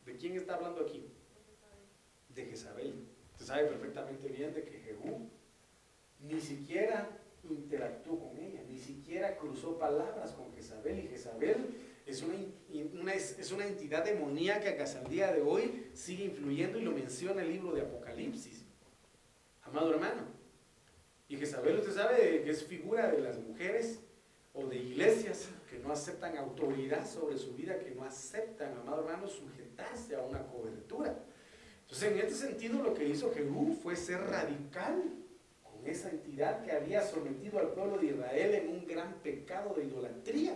[0.05, 1.05] ¿De quién está hablando aquí?
[2.33, 3.05] De Jezabel.
[3.33, 5.29] Usted sabe perfectamente bien de que Jehú
[6.21, 7.09] ni siquiera
[7.43, 10.99] interactuó con ella, ni siquiera cruzó palabras con Jezabel.
[10.99, 11.67] Y Jezabel
[12.05, 16.83] es una, es una entidad demoníaca que hasta el día de hoy sigue influyendo y
[16.83, 18.65] lo menciona el libro de Apocalipsis.
[19.61, 20.23] Amado hermano.
[21.29, 23.99] Y Jezabel, usted sabe que es figura de las mujeres
[24.53, 29.27] o de iglesias que no aceptan autoridad sobre su vida, que no aceptan, amado hermano,
[29.27, 31.17] sujetarse a una cobertura.
[31.81, 35.01] Entonces, en este sentido, lo que hizo Jehú fue ser radical
[35.63, 39.85] con esa entidad que había sometido al pueblo de Israel en un gran pecado de
[39.85, 40.55] idolatría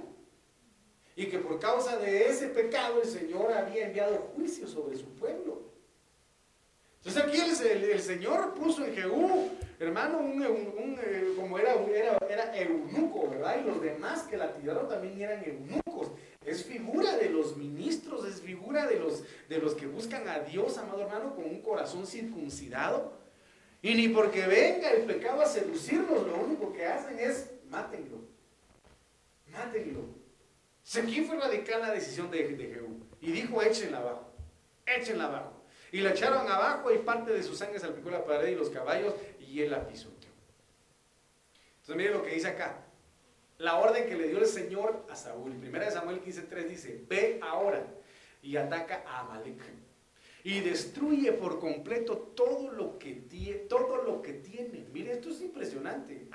[1.18, 5.64] y que por causa de ese pecado el Señor había enviado juicio sobre su pueblo.
[7.00, 9.50] Entonces aquí el, Señor puso en Jehú,
[9.80, 13.62] hermano, un, eh, como era, era, era eunuco, ¿verdad?
[13.62, 16.12] Y los demás que la tiraron también eran eunucos.
[16.46, 20.78] Es figura de los ministros, es figura de los, de los que buscan a Dios,
[20.78, 23.14] amado hermano, con un corazón circuncidado.
[23.82, 28.20] Y ni porque venga el pecado a seducirlos, lo único que hacen es mátenlo.
[29.52, 30.27] Mátenlo.
[30.96, 33.04] Aquí fue radical la decisión de, de Jehú.
[33.20, 34.32] Y dijo, échenla abajo.
[34.86, 35.58] Échenla abajo.
[35.92, 39.14] Y la echaron abajo y parte de su sangre salpicó la pared y los caballos
[39.40, 40.30] y él la pisoteó.
[41.82, 42.84] Entonces miren lo que dice acá.
[43.58, 45.54] La orden que le dio el Señor a Saúl.
[45.56, 47.86] Primera de Samuel 15.3 dice, ve ahora
[48.42, 49.62] y ataca a Amalek.
[50.44, 53.60] Y destruye por completo todo lo que tiene.
[53.60, 54.86] Todo lo que tiene.
[54.94, 56.28] Mire, esto es impresionante.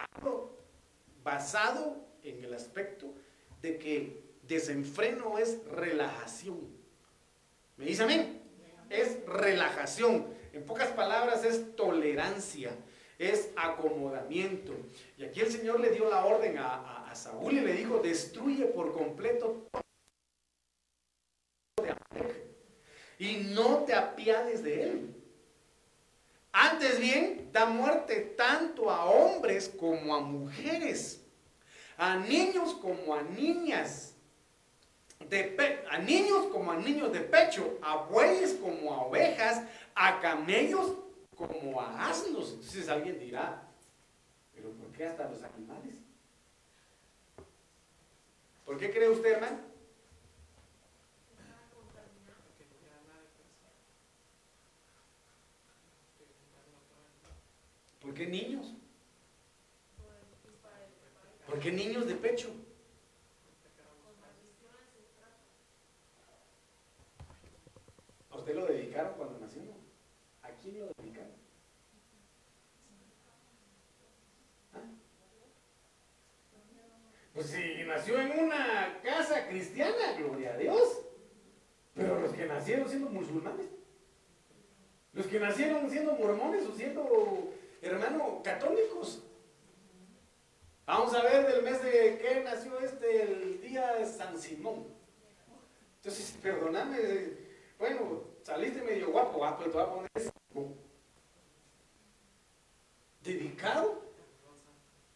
[1.22, 3.14] basado en el aspecto
[3.60, 6.60] de que desenfreno es relajación.
[7.76, 8.42] ¿Me dice amén?
[8.90, 10.26] Es relajación.
[10.52, 12.76] En pocas palabras es tolerancia,
[13.18, 14.74] es acomodamiento.
[15.16, 18.94] Y aquí el Señor le dio la orden a, Saúl y le dijo, destruye por
[18.94, 19.68] completo
[23.18, 25.14] y no te apiades de él.
[26.52, 31.22] Antes bien, da muerte tanto a hombres como a mujeres,
[31.96, 34.11] a niños como a niñas,
[35.90, 40.92] a niños como a niños de pecho, a bueyes como a ovejas, a camellos
[41.36, 42.52] como a asnos.
[42.52, 43.62] Entonces alguien dirá,
[44.54, 45.96] pero ¿por qué hasta los animales?
[48.64, 49.58] ¿Por qué cree usted, hermano?
[58.00, 58.74] ¿Por qué niños?
[61.46, 62.50] ¿Por qué niños de pecho?
[68.32, 69.60] ¿A usted lo dedicaron cuando nació?
[70.42, 71.32] ¿A quién lo dedicaron?
[77.34, 81.02] Pues si nació en una casa cristiana, gloria a Dios.
[81.94, 83.66] Pero los que nacieron siendo musulmanes,
[85.12, 89.22] los que nacieron siendo mormones o siendo, hermano, católicos.
[90.86, 94.86] Vamos a ver del mes de que nació este, el día de San Simón.
[95.96, 96.98] Entonces, perdóname,
[97.82, 100.10] bueno, saliste medio guapo, guapo, te voy a poner
[103.24, 104.02] Dedicado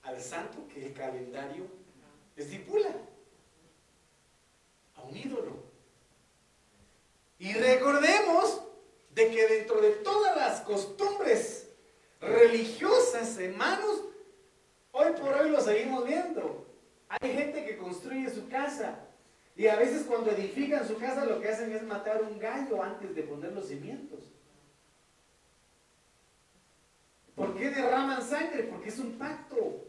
[0.03, 1.69] al santo que el calendario
[2.35, 2.89] estipula
[4.97, 5.53] a un ídolo.
[7.39, 8.63] Y recordemos
[9.11, 11.71] de que dentro de todas las costumbres
[12.21, 14.03] religiosas, hermanos,
[14.91, 16.67] hoy por hoy lo seguimos viendo.
[17.09, 19.07] Hay gente que construye su casa
[19.57, 23.15] y a veces cuando edifican su casa lo que hacen es matar un gallo antes
[23.15, 24.21] de poner los cimientos.
[27.35, 28.65] ¿Por qué derraman sangre?
[28.65, 29.87] Porque es un pacto.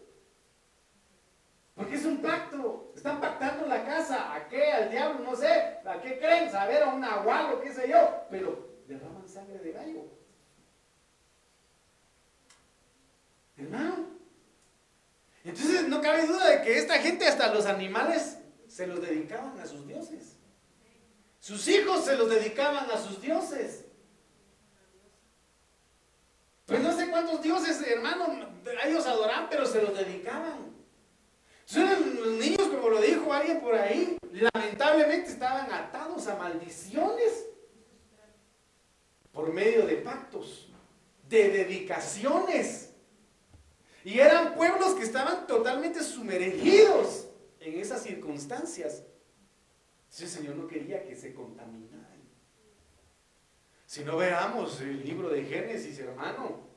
[1.75, 2.91] Porque es un pacto.
[2.95, 4.33] Están pactando la casa.
[4.33, 4.71] ¿A qué?
[4.71, 5.79] Al diablo, no sé.
[5.85, 6.49] ¿A qué creen?
[6.49, 8.25] Saber a un agualo, qué sé yo.
[8.29, 10.05] Pero derraman sangre de gallo.
[13.57, 14.07] Hermano.
[15.43, 19.65] Entonces no cabe duda de que esta gente, hasta los animales, se los dedicaban a
[19.65, 20.35] sus dioses.
[21.39, 23.85] Sus hijos se los dedicaban a sus dioses.
[26.65, 28.49] Pues no sé cuántos dioses, hermano,
[28.85, 30.75] ellos adoraban, pero se los dedicaban.
[31.73, 37.45] Los niños, como lo dijo alguien por ahí, lamentablemente estaban atados a maldiciones
[39.31, 40.69] por medio de pactos,
[41.29, 42.91] de dedicaciones.
[44.03, 47.26] Y eran pueblos que estaban totalmente sumergidos
[47.67, 49.03] en esas circunstancias.
[50.19, 52.07] el Señor no quería que se contaminaran.
[53.85, 56.67] Si no veamos el libro de Génesis, hermano,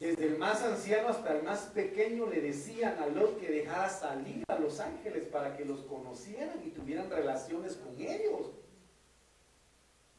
[0.00, 4.44] desde el más anciano hasta el más pequeño le decían a Lot que dejara salir
[4.48, 8.50] a los ángeles para que los conocieran y tuvieran relaciones con ellos.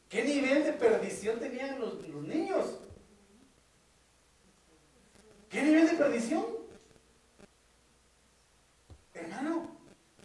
[0.08, 2.78] ¿Qué nivel de perdición tenían los, niños?
[5.50, 6.65] ¿Qué nivel de perdición?
[9.16, 9.76] Hermano,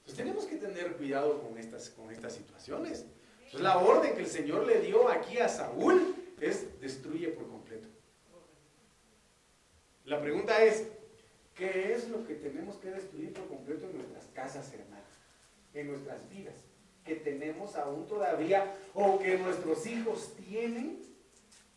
[0.03, 3.05] pues tenemos que tener cuidado con estas, con estas situaciones.
[3.37, 7.87] Entonces, la orden que el Señor le dio aquí a Saúl es destruye por completo.
[10.05, 10.87] La pregunta es,
[11.55, 15.05] ¿qué es lo que tenemos que destruir por completo en nuestras casas, hermanos?
[15.73, 16.55] En nuestras vidas,
[17.05, 21.01] que tenemos aún todavía o que nuestros hijos tienen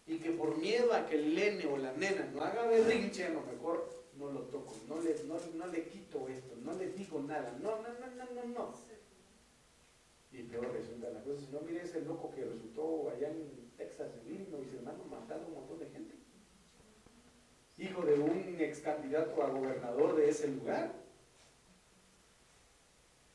[0.06, 3.30] y que por miedo a que el nene o la nena no haga berrinche, a
[3.30, 3.88] lo mejor
[4.18, 7.88] no lo toco, no le, no, le quito esto, no le digo nada, no, no,
[7.88, 8.74] no, no, no, no.
[10.32, 14.10] Y peor resulta la cosa, si no, mire ese loco que resultó allá en Texas,
[14.20, 16.24] en Illinois, hermano, matando un montón de gente
[17.76, 20.92] hijo de un ex candidato a gobernador de ese lugar.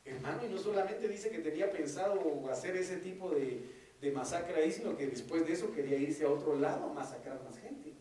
[0.06, 4.96] Hermano, y no solamente dice que tenía pensado hacer ese tipo de, masacre ahí, sino
[4.98, 7.94] que después de eso quería irse a otro lado a masacrar más gente.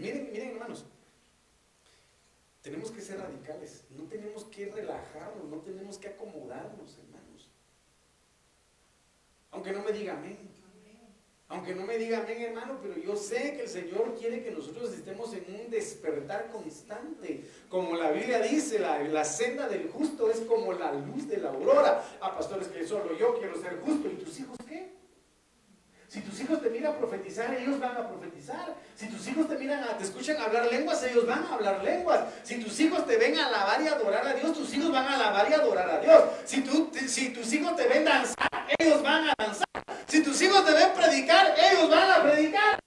[0.00, 0.86] miren, miren hermanos,
[2.62, 7.50] tenemos que ser radicales, no tenemos que relajarnos, no tenemos que acomodarnos, hermanos.
[9.50, 10.50] Aunque no me diga amén.
[11.48, 14.92] Aunque no me diga amén, hermano, pero yo sé que el Señor quiere que nosotros
[14.92, 17.44] estemos en un despertar constante.
[17.68, 21.50] Como la Biblia dice, la, la senda del justo es como la luz de la
[21.50, 22.04] aurora.
[22.20, 24.08] Ah, pastores, que solo yo quiero ser justo.
[24.08, 24.56] ¿Y tus hijos?
[26.10, 28.74] Si tus hijos te miran profetizar, ellos van a profetizar.
[28.96, 32.24] Si tus hijos te miran a, te escuchan hablar lenguas, ellos van a hablar lenguas.
[32.42, 35.14] Si tus hijos te ven a alabar y adorar a Dios, tus hijos van a
[35.14, 36.24] alabar y adorar a Dios.
[36.44, 39.64] Si tus hijos te ven danzar, ellos van a danzar.
[40.08, 42.80] Si tus hijos te ven predicar, ellos van a predicar.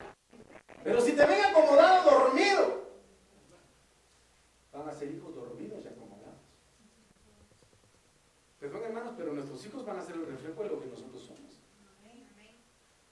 [0.83, 2.89] Pero si te ven acomodado, dormido,
[4.73, 6.41] van a ser hijos dormidos y acomodados.
[8.59, 11.32] Perdón, hermanos, pero nuestros hijos van a ser el reflejo de lo que nosotros somos.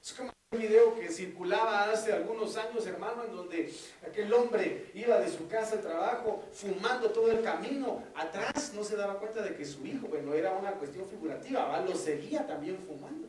[0.03, 3.71] Es como un video que circulaba hace algunos años, hermano, en donde
[4.05, 8.03] aquel hombre iba de su casa al trabajo fumando todo el camino.
[8.15, 11.95] Atrás no se daba cuenta de que su hijo, bueno, era una cuestión figurativa, lo
[11.95, 13.27] seguía también fumando.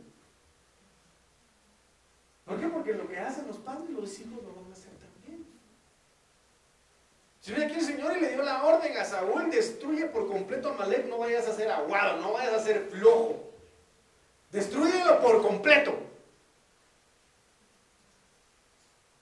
[2.46, 2.68] ¿Por qué?
[2.68, 5.46] Porque lo que hacen los padres, los hijos lo van a hacer también.
[7.40, 10.70] Si viene aquí el Señor y le dio la orden a Saúl, destruye por completo
[10.70, 13.52] a Malek, no vayas a ser aguado, no vayas a ser flojo.
[14.50, 16.01] Destruyelo por completo.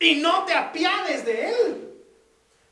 [0.01, 1.91] Y no te apiades de él.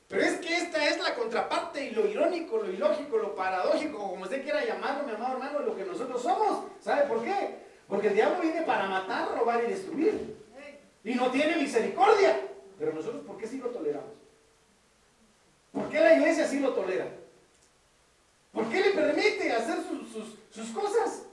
[0.09, 4.23] Pero es que esta es la contraparte y lo irónico, lo ilógico, lo paradójico, como
[4.23, 6.65] usted quiera llamarlo, mi amado hermano, lo que nosotros somos.
[6.81, 7.59] ¿Sabe por qué?
[7.87, 10.37] Porque el diablo viene para matar, robar y destruir.
[11.05, 12.41] Y no tiene misericordia.
[12.79, 14.15] Pero nosotros, ¿por qué sí lo toleramos?
[15.73, 17.07] ¿Por qué la iglesia sí lo tolera?
[18.53, 19.79] ¿Por qué le permite hacer
[20.51, 21.27] sus, cosas?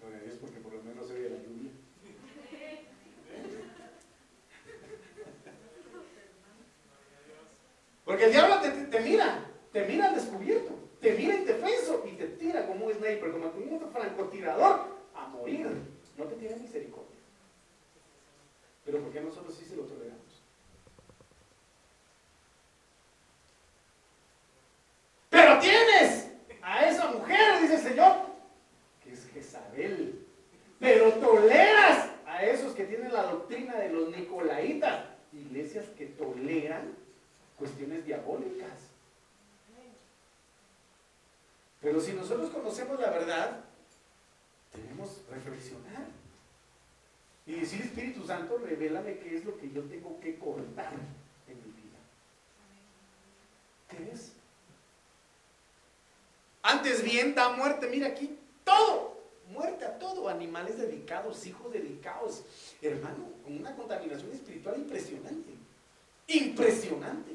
[0.00, 1.70] No es porque por lo menos se ve la lluvia.
[8.20, 12.66] El diablo te, te mira, te mira al descubierto, te mira indefenso y te tira
[12.66, 14.80] como un sniper, como un francotirador
[15.14, 15.68] a morir.
[16.18, 17.16] No te tiene misericordia.
[18.84, 20.42] Pero ¿por qué nosotros sí se lo toleramos?
[25.30, 26.28] Pero tienes
[26.60, 28.16] a esa mujer, dice el Señor,
[29.02, 30.26] que es Jezabel.
[30.78, 36.96] Pero toleras a esos que tienen la doctrina de los nicolaitas, iglesias que toleran
[37.60, 38.90] cuestiones diabólicas.
[41.80, 43.64] Pero si nosotros conocemos la verdad,
[44.74, 46.06] Debemos reflexionar
[47.46, 50.92] y decir, Espíritu Santo, revélame qué es lo que yo tengo que cortar
[51.48, 51.98] en mi vida.
[53.88, 54.32] ¿Qué es?
[56.62, 62.44] Antes bien da muerte, mira aquí, todo, muerte a todo, animales dedicados, hijos dedicados,
[62.80, 65.50] hermano, con una contaminación espiritual impresionante,
[66.28, 67.32] impresionante.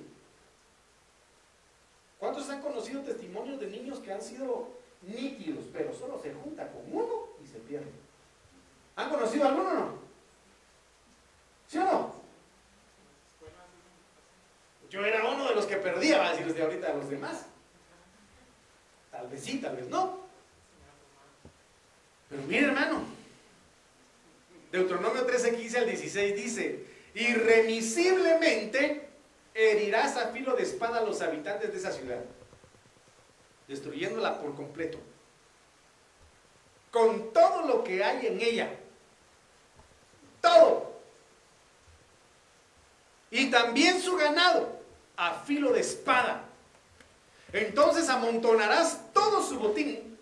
[2.86, 4.70] ¿Cuántos han conocido testimonios de niños que han sido
[5.02, 7.92] nítidos, pero solo se junta con uno y se pierde.
[8.96, 10.00] ¿Han conocido alguno o no?
[11.68, 12.16] ¿Sí o no?
[14.90, 17.46] Yo era uno de los que perdía, va a decir usted ahorita a los demás.
[19.12, 20.20] Tal vez sí, tal vez no.
[22.30, 23.04] Pero mire hermano,
[24.72, 29.10] Deuteronomio 13, 15 al 16 dice, irremisiblemente
[29.54, 32.22] herirás a filo de espada a los habitantes de esa ciudad
[33.68, 34.98] destruyéndola por completo.
[36.92, 38.70] Con todo lo que hay en ella.
[40.42, 40.94] Todo.
[43.32, 44.80] Y también su ganado
[45.18, 46.46] a filo de espada.
[47.52, 50.18] Entonces amontonarás todo su botín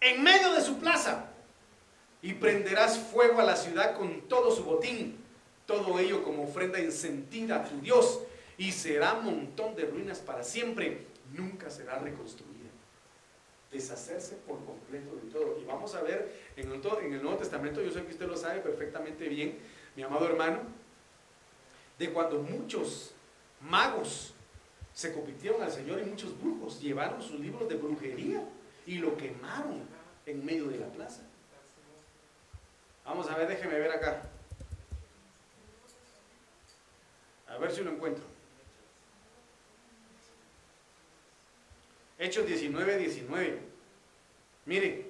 [0.00, 1.30] en medio de su plaza
[2.20, 5.18] y prenderás fuego a la ciudad con todo su botín,
[5.66, 8.20] todo ello como ofrenda encendida a tu Dios,
[8.56, 12.70] y será montón de ruinas para siempre nunca será reconstruida.
[13.70, 15.58] Deshacerse por completo de todo.
[15.60, 18.36] Y vamos a ver en el, en el Nuevo Testamento, yo sé que usted lo
[18.36, 19.58] sabe perfectamente bien,
[19.96, 20.60] mi amado hermano,
[21.98, 23.14] de cuando muchos
[23.60, 24.34] magos
[24.92, 28.44] se convirtieron al Señor y muchos brujos llevaron sus libros de brujería
[28.86, 29.82] y lo quemaron
[30.26, 31.22] en medio de la plaza.
[33.04, 34.22] Vamos a ver, déjeme ver acá.
[37.48, 38.33] A ver si lo encuentro.
[42.24, 43.58] Hechos 19, 19.
[44.64, 45.04] Mire.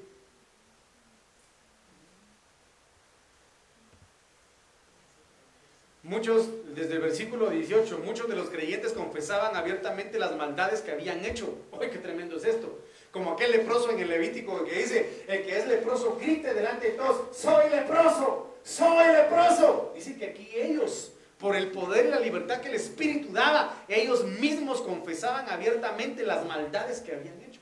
[6.02, 11.24] Muchos, desde el versículo 18, muchos de los creyentes confesaban abiertamente las maldades que habían
[11.24, 11.56] hecho.
[11.80, 12.80] ¡Ay, qué tremendo es esto!
[13.12, 16.92] Como aquel leproso en el Levítico que dice, el que es leproso grite delante de
[16.94, 19.92] todos, soy leproso, soy leproso.
[19.94, 21.12] Dice que aquí ellos
[21.44, 26.42] por el poder y la libertad que el Espíritu daba, ellos mismos confesaban abiertamente las
[26.46, 27.60] maldades que habían hecho.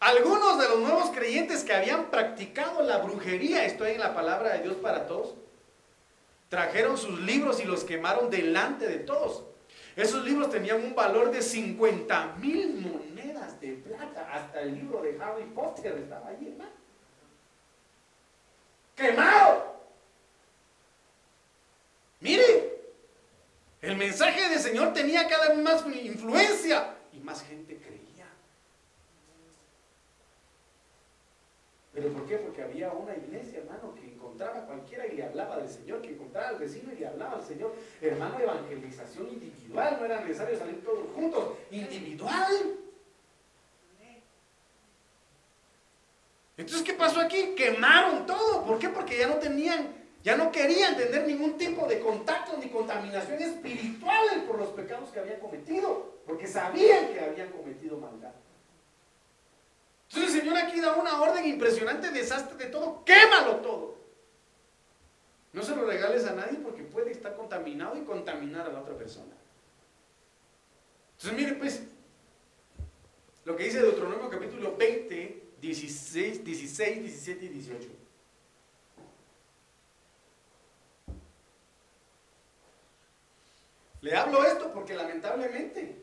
[0.00, 4.64] Algunos de los nuevos creyentes que habían practicado la brujería, estoy en la palabra de
[4.64, 5.36] Dios para todos,
[6.48, 9.44] trajeron sus libros y los quemaron delante de todos.
[9.94, 14.28] Esos libros tenían un valor de 50 mil monedas de plata.
[14.32, 16.72] Hasta el libro de Harry Potter estaba allí, hermano.
[18.96, 19.77] ¡Quemado!
[22.20, 22.78] Mire,
[23.80, 28.26] el mensaje del Señor tenía cada vez más influencia y más gente creía.
[31.94, 32.36] ¿Pero por qué?
[32.38, 36.10] Porque había una iglesia, hermano, que encontraba a cualquiera y le hablaba del Señor, que
[36.10, 37.74] encontraba al vecino y le hablaba al Señor.
[38.00, 42.78] Hermano, evangelización individual, no era necesario salir todos juntos, individual.
[46.56, 47.54] Entonces, ¿qué pasó aquí?
[47.56, 48.64] Quemaron todo.
[48.64, 48.88] ¿Por qué?
[48.88, 49.92] Porque ya no tenían,
[50.28, 55.20] ya no querían tener ningún tipo de contacto ni contaminación espiritual por los pecados que
[55.20, 56.18] habían cometido.
[56.26, 58.34] Porque sabían que habían cometido maldad.
[60.06, 63.96] Entonces el Señor aquí da una orden impresionante, desastre de todo, quémalo todo.
[65.54, 68.98] No se lo regales a nadie porque puede estar contaminado y contaminar a la otra
[68.98, 69.32] persona.
[71.16, 71.84] Entonces mire pues,
[73.46, 77.97] lo que dice Deuteronomio capítulo 20, 16, 16, 17 y 18.
[84.00, 86.02] Le hablo esto porque lamentablemente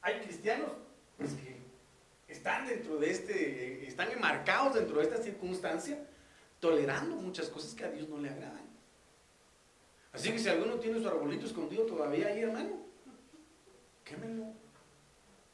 [0.00, 0.70] hay cristianos
[1.16, 1.60] pues, que
[2.28, 5.98] están dentro de este, están enmarcados dentro de esta circunstancia,
[6.58, 8.70] tolerando muchas cosas que a Dios no le agradan.
[10.12, 12.86] Así que si alguno tiene su arbolito escondido todavía ahí, hermano,
[14.04, 14.52] quémelo.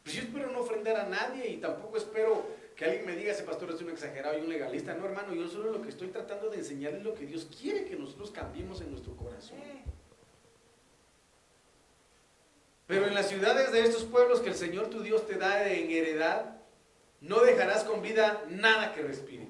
[0.02, 2.46] Pues yo espero no ofender a nadie y tampoco espero
[2.76, 4.94] que alguien me diga, ese pastor es un exagerado y un legalista.
[4.94, 7.96] No, hermano, yo solo lo que estoy tratando de enseñarles lo que Dios quiere que
[7.96, 9.58] nosotros cambiemos en nuestro corazón.
[12.86, 15.90] Pero en las ciudades de estos pueblos que el Señor tu Dios te da en
[15.90, 16.56] heredad,
[17.20, 19.48] no dejarás con vida nada que respire,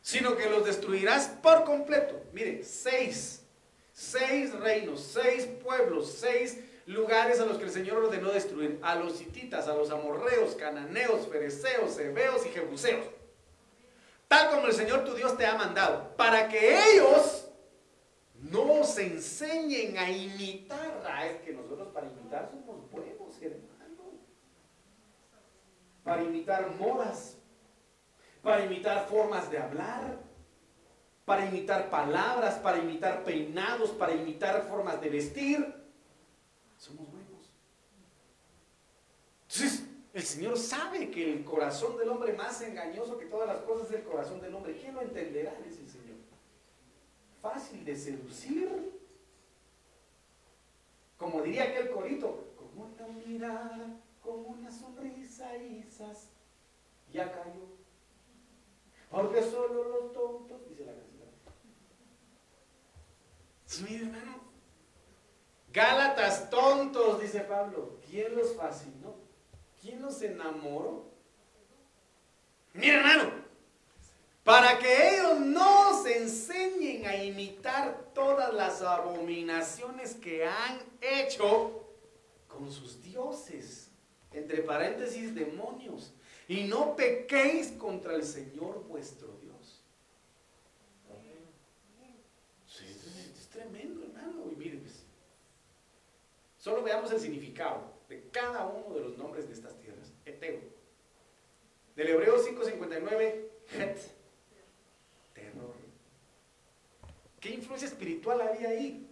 [0.00, 2.20] sino que los destruirás por completo.
[2.32, 3.42] Mire, seis,
[3.92, 8.78] seis reinos, seis pueblos, seis lugares a los que el Señor ordenó destruir.
[8.82, 13.06] A los hititas, a los amorreos, cananeos, fereceos, hebeos y jebuseos.
[14.28, 17.45] Tal como el Señor tu Dios te ha mandado, para que ellos
[18.50, 21.02] no se enseñen a imitar.
[21.06, 23.76] Ah, es que nosotros para imitar somos buenos, hermano
[26.06, 27.36] para imitar modas,
[28.40, 30.20] para imitar formas de hablar,
[31.24, 35.74] para imitar palabras, para imitar peinados, para imitar formas de vestir.
[36.78, 37.50] Somos buenos.
[39.48, 39.84] Entonces,
[40.14, 43.96] el Señor sabe que el corazón del hombre más engañoso que todas las cosas es
[43.96, 44.78] el corazón del hombre.
[44.80, 45.56] ¿Quién lo entenderá?
[45.64, 45.85] Dice.
[47.52, 48.92] Fácil de seducir.
[51.16, 56.30] Como diría aquel corito, como una mirada con una sonrisa Isas
[57.12, 57.68] ya cayó.
[59.08, 61.28] Porque solo los tontos, dice la canción.
[63.64, 64.40] Sí, hermano.
[65.72, 68.00] Gálatas tontos, dice Pablo.
[68.10, 69.14] ¿Quién los fascinó?
[69.80, 71.04] ¿Quién los enamoró?
[72.74, 73.45] Mira, hermano,
[74.46, 81.84] para que ellos no se enseñen a imitar todas las abominaciones que han hecho
[82.46, 83.90] con sus dioses
[84.32, 86.12] entre paréntesis, demonios,
[86.46, 89.82] y no pequéis contra el Señor vuestro Dios.
[92.68, 94.48] es, tremendo, hermano.
[94.52, 95.02] Y miren, pues,
[96.56, 100.12] solo veamos el significado de cada uno de los nombres de estas tierras.
[100.24, 100.60] Eteo.
[101.96, 104.16] Del Hebreo 5.59, Het.
[105.36, 105.74] Terror.
[107.40, 109.06] ¿Qué espiritual había ahí?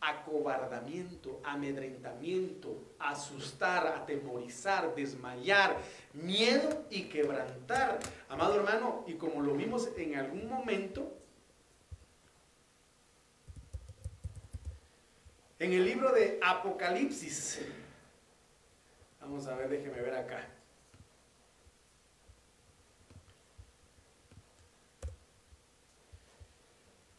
[0.00, 5.76] acobardamiento, amedrentamiento, asustar, atemorizar, desmayar,
[6.14, 7.98] miedo y quebrantar.
[8.28, 11.12] Amado hermano, y como lo vimos en algún momento,
[15.58, 17.60] en el libro de Apocalipsis,
[19.20, 20.48] vamos a ver, déjeme ver acá.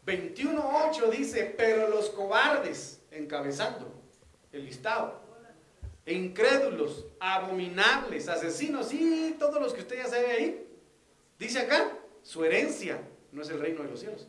[0.05, 3.93] 21.8 dice, pero los cobardes, encabezando
[4.51, 5.21] el listado,
[6.05, 10.67] incrédulos, abominables, asesinos y todos los que usted ya sabe ahí,
[11.37, 14.27] dice acá, su herencia no es el reino de los cielos,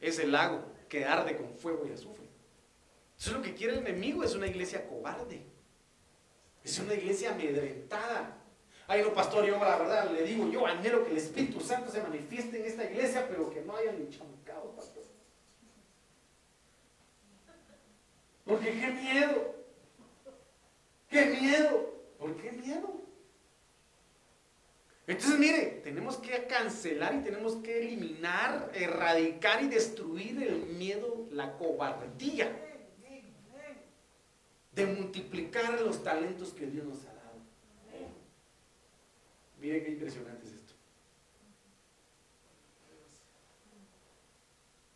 [0.00, 2.26] es el lago que arde con fuego y azufre.
[3.18, 5.42] Eso es lo que quiere el enemigo, es una iglesia cobarde,
[6.62, 8.38] es una iglesia amedrentada.
[8.88, 12.02] Ay, no, pastor, yo la verdad le digo, yo anhelo que el Espíritu Santo se
[12.02, 13.92] manifieste en esta iglesia, pero que no haya
[18.44, 19.54] Porque qué miedo.
[21.08, 21.94] Qué miedo.
[22.18, 23.02] ¿Por qué miedo?
[25.06, 31.56] Entonces, mire, tenemos que cancelar y tenemos que eliminar, erradicar y destruir el miedo, la
[31.56, 32.56] cobardía
[34.72, 37.40] de multiplicar los talentos que Dios nos ha dado.
[39.60, 40.74] Mire qué impresionante es esto.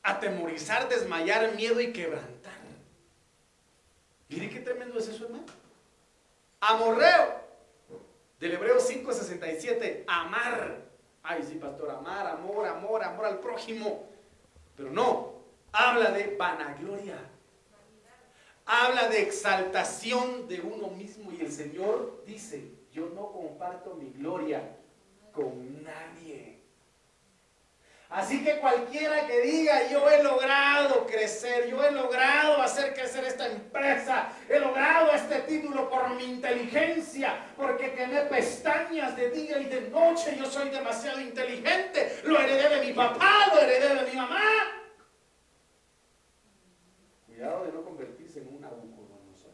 [0.07, 2.53] Atemorizar, desmayar, miedo y quebrantar.
[4.29, 5.47] Mire qué tremendo es eso, hermano.
[6.61, 7.41] Amorreo
[8.39, 10.77] del Hebreo 5:67, amar.
[11.25, 14.09] Ay, sí, pastor, amar, amor, amor, amor al prójimo.
[14.77, 15.43] Pero no,
[15.73, 17.19] habla de vanagloria.
[18.65, 24.77] Habla de exaltación de uno mismo y el Señor dice, yo no comparto mi gloria
[25.33, 26.56] con nadie.
[28.09, 33.47] Así que cualquiera que diga, yo he logrado crecer, yo he logrado hacer crecer esta
[33.47, 39.91] empresa, he logrado este título por mi inteligencia, porque tiene pestañas de día y de
[39.91, 44.41] noche, yo soy demasiado inteligente, lo heredé de mi papá, lo heredé de mi mamá.
[47.27, 49.53] Cuidado de no convertirse en un Nabucodonosor.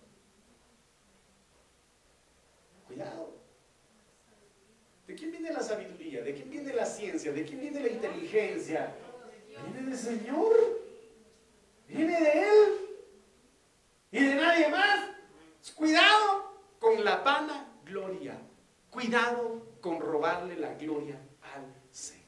[2.86, 3.32] Cuidado.
[5.06, 6.22] ¿De quién viene la sabiduría?
[6.22, 7.32] ¿De quién viene la ciencia?
[7.32, 8.94] ¿De quién viene la inteligencia?
[9.48, 10.56] Viene del Señor.
[11.88, 12.72] Viene de Él.
[14.12, 15.10] Y de nadie más.
[15.74, 18.38] Cuidado con la pana gloria.
[18.90, 21.18] Cuidado con robarle la gloria
[21.54, 22.22] al Señor.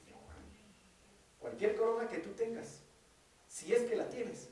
[1.39, 2.81] Cualquier corona que tú tengas,
[3.47, 4.49] si es que la tienes.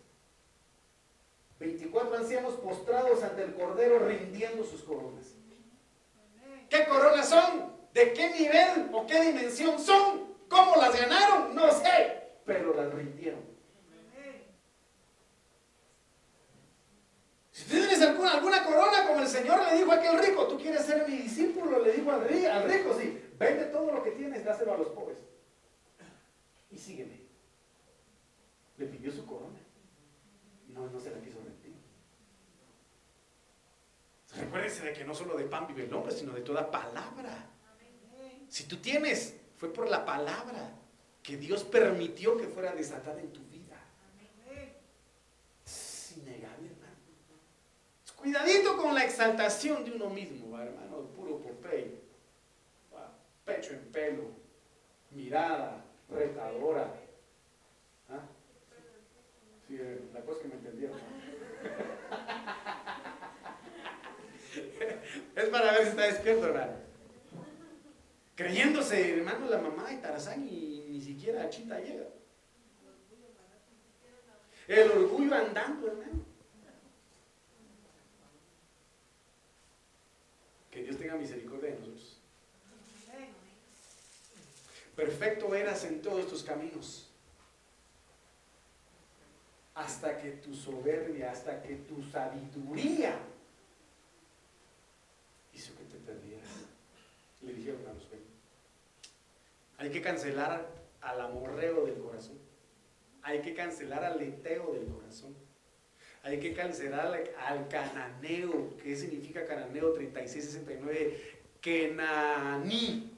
[1.59, 5.35] 24 ancianos postrados ante el Cordero rindiendo sus coronas.
[6.69, 7.82] ¿Qué coronas son?
[7.93, 10.33] ¿De qué nivel o qué dimensión son?
[10.49, 11.55] ¿Cómo las ganaron?
[11.55, 13.41] No sé, pero las rindieron.
[17.51, 21.07] Si tienes alguna, corona, como el Señor le dijo a aquel rico, tú quieres ser
[21.07, 24.79] mi discípulo, le dijo al al rico sí, vende todo lo que tienes, dáselo a
[24.79, 25.19] los pobres.
[26.71, 27.21] Y sígueme.
[28.79, 29.61] Le pidió su corona.
[30.69, 31.75] No, no se la quiso rendir.
[34.35, 37.53] Recuérdense de que no solo de pan vive el hombre, sino de toda palabra
[38.53, 40.75] si tú tienes, fue por la palabra
[41.23, 43.83] que Dios permitió que fuera desatada en tu vida.
[45.65, 46.93] Es innegable, hermano.
[48.15, 51.99] Cuidadito con la exaltación de uno mismo, hermano, puro popey.
[53.47, 54.25] Pecho en pelo,
[55.13, 56.93] mirada retadora.
[58.11, 58.21] ¿Ah?
[59.67, 60.99] Sí, eh, la cosa que me entendieron.
[65.37, 66.92] es para ver si está despierto, hermano
[68.35, 72.07] creyéndose, hermano, la mamá de Tarzán y ni siquiera a Chita llega.
[74.69, 76.25] El orgullo andando, hermano.
[80.71, 82.19] Que Dios tenga misericordia de nosotros.
[84.97, 87.09] Perfecto eras en todos tus caminos.
[89.75, 93.19] Hasta que tu soberbia, hasta que tu sabiduría
[95.53, 96.49] hizo que te perdieras.
[97.41, 98.05] Le dijeron a los
[99.83, 100.69] hay que cancelar
[101.01, 102.39] al amorreo del corazón.
[103.23, 105.35] Hay que cancelar al leteo del corazón.
[106.23, 108.77] Hay que cancelar al cananeo.
[108.81, 111.41] ¿Qué significa cananeo 3669?
[111.61, 113.11] Kenaní.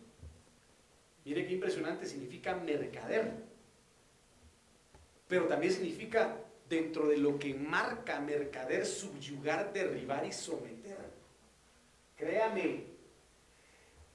[1.27, 3.33] Mire qué impresionante, significa mercader.
[5.29, 10.97] Pero también significa, dentro de lo que marca mercader, subyugar, derribar y someter.
[12.17, 12.85] Créame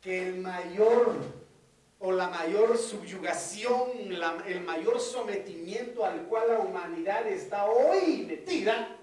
[0.02, 1.49] que el mayor
[2.00, 3.92] o la mayor subyugación,
[4.48, 8.98] el mayor sometimiento al cual la humanidad está hoy metida,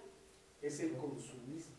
[0.63, 1.77] es el consumismo.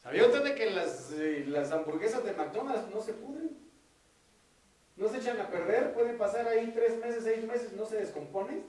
[0.00, 3.56] ¿Sabía usted de que las, eh, las hamburguesas de McDonald's no se pudren?
[4.96, 8.64] No se echan a perder, pueden pasar ahí tres meses, seis meses, no se descomponen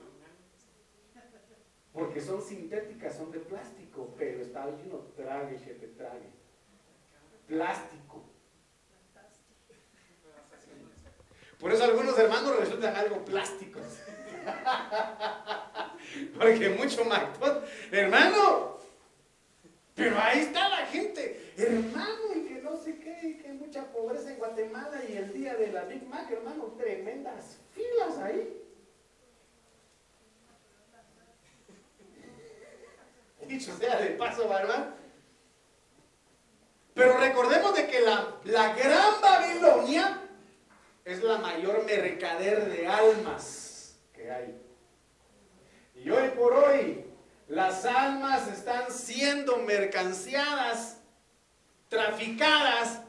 [1.94, 6.28] porque son sintéticas, son de plástico, pero está lleno, trague, te trague.
[7.46, 8.24] Plástico.
[11.60, 13.84] Por eso algunos hermanos resultan algo plásticos.
[16.38, 18.76] Porque mucho McDonald's, hermano.
[19.94, 23.84] Pero ahí está la gente, hermano, y que no sé qué, y que hay mucha
[23.92, 28.63] pobreza en Guatemala y el día de la Big Mac, hermano, tremendas filas ahí.
[33.48, 34.94] Dicho sea de paso, ¿verdad?
[36.94, 40.20] Pero recordemos de que la, la gran Babilonia
[41.04, 44.60] es la mayor mercader de almas que hay.
[45.96, 47.04] Y hoy por hoy,
[47.46, 50.96] Las almas están siendo mercanciadas,
[51.90, 53.02] traficadas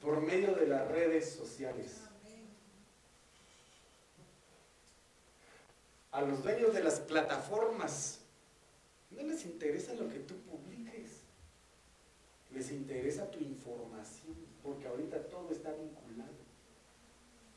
[0.00, 2.00] por medio de las redes sociales.
[6.10, 8.19] A los dueños de las plataformas
[9.10, 11.20] no les interesa lo que tú publiques,
[12.52, 16.34] les interesa tu información, porque ahorita todo está vinculado.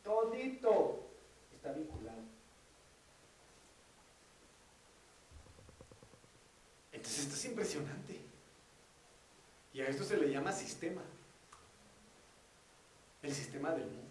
[0.04, 1.10] Todito
[1.54, 2.22] está vinculado.
[6.92, 8.20] Entonces esto es impresionante.
[9.74, 11.02] Y a esto se le llama sistema.
[13.22, 14.04] El sistema del mundo.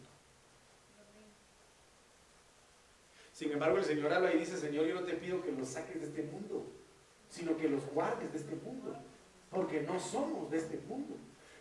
[3.32, 6.01] Sin embargo, el Señor habla y dice, Señor, yo no te pido que los saques
[6.01, 6.66] de este mundo,
[7.33, 8.95] sino que los guardes de este mundo,
[9.51, 11.16] porque no somos de este mundo.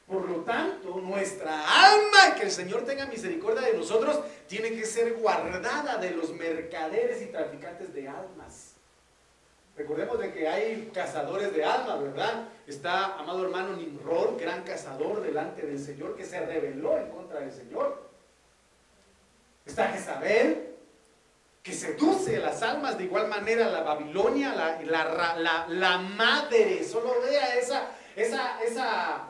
[0.05, 5.13] Por lo tanto, nuestra alma, que el Señor tenga misericordia de nosotros, tiene que ser
[5.13, 8.73] guardada de los mercaderes y traficantes de almas.
[9.77, 12.49] Recordemos de que hay cazadores de almas, ¿verdad?
[12.67, 17.53] Está, amado hermano Nimrod, gran cazador delante del Señor, que se rebeló en contra del
[17.53, 18.11] Señor.
[19.65, 20.70] Está Jezabel,
[21.63, 26.83] que seduce las almas de igual manera la Babilonia, la, la, madre.
[26.83, 29.29] Solo vea esa, esa, esa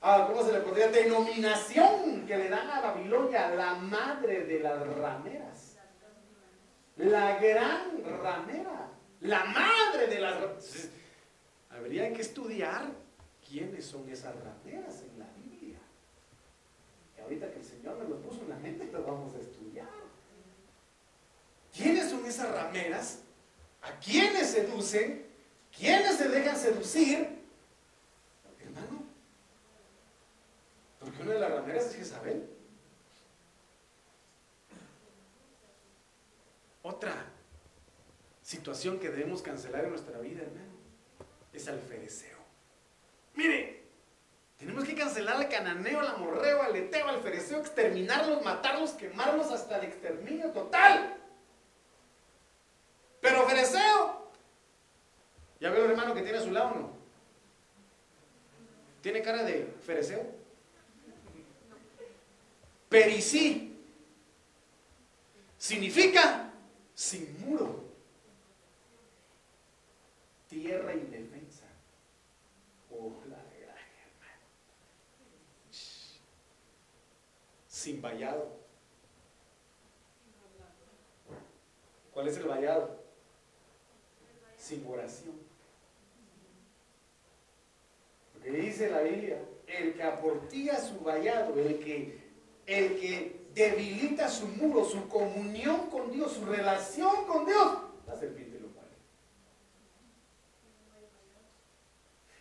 [0.00, 0.88] ah, ¿cómo se le podría?
[0.88, 5.76] Denominación que le dan a Babilonia, la madre de las rameras.
[6.96, 8.92] La gran ramera.
[9.20, 10.88] La madre de las rameras.
[11.70, 12.86] Habría que estudiar
[13.46, 15.78] quiénes son esas rameras en la Biblia.
[17.16, 19.55] Y ahorita que el Señor me lo puso en la mente, lo vamos a estudiar.
[21.76, 23.18] ¿Quiénes son esas rameras?
[23.82, 25.26] ¿A quiénes seducen?
[25.76, 27.28] ¿Quiénes se dejan seducir?
[28.60, 29.04] Hermano,
[30.98, 32.48] porque una de las rameras es Jezabel.
[36.82, 37.12] Otra
[38.42, 40.76] situación que debemos cancelar en nuestra vida, hermano,
[41.52, 42.38] es al fereceo.
[43.34, 43.82] Mire,
[44.56, 49.78] tenemos que cancelar al cananeo, al amorreo, al eteo, al fereceo, exterminarlos, matarlos, quemarlos hasta
[49.78, 51.16] el exterminio total.
[53.26, 54.30] Pero fereceo,
[55.58, 56.90] ¿ya veo el hermano que tiene a su lado no?
[59.02, 60.24] ¿Tiene cara de fereceo?
[62.88, 63.76] Pericí
[65.58, 66.52] significa
[66.94, 67.82] sin muro
[70.48, 71.64] tierra indefensa.
[72.92, 74.46] Oh, la gran hermano.
[77.66, 78.56] Sin vallado.
[82.14, 83.05] ¿Cuál es el vallado?
[84.66, 85.34] Sin oración.
[88.32, 92.18] Porque dice la Biblia, el que aportía su vallado, el que,
[92.66, 98.56] el que debilita su muro, su comunión con Dios, su relación con Dios, la serpiente.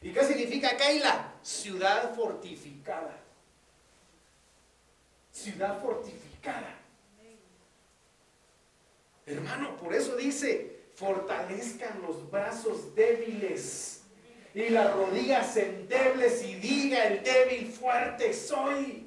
[0.05, 1.33] ¿Y qué significa Keila?
[1.41, 3.17] Ciudad fortificada.
[5.31, 6.77] Ciudad fortificada.
[9.25, 14.01] Hermano, por eso dice, fortalezcan los brazos débiles
[14.53, 19.05] y las rodillas endebles y diga el débil fuerte soy.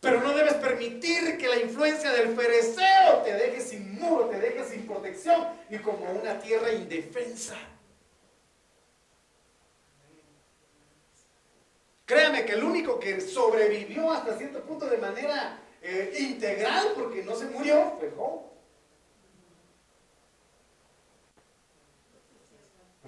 [0.00, 4.64] Pero no debes permitir que la influencia del fereceo te deje sin muro, te deje
[4.68, 7.56] sin protección y como una tierra indefensa.
[12.04, 17.34] Créame que el único que sobrevivió hasta cierto punto de manera eh, integral, porque no
[17.34, 18.53] se murió, fue.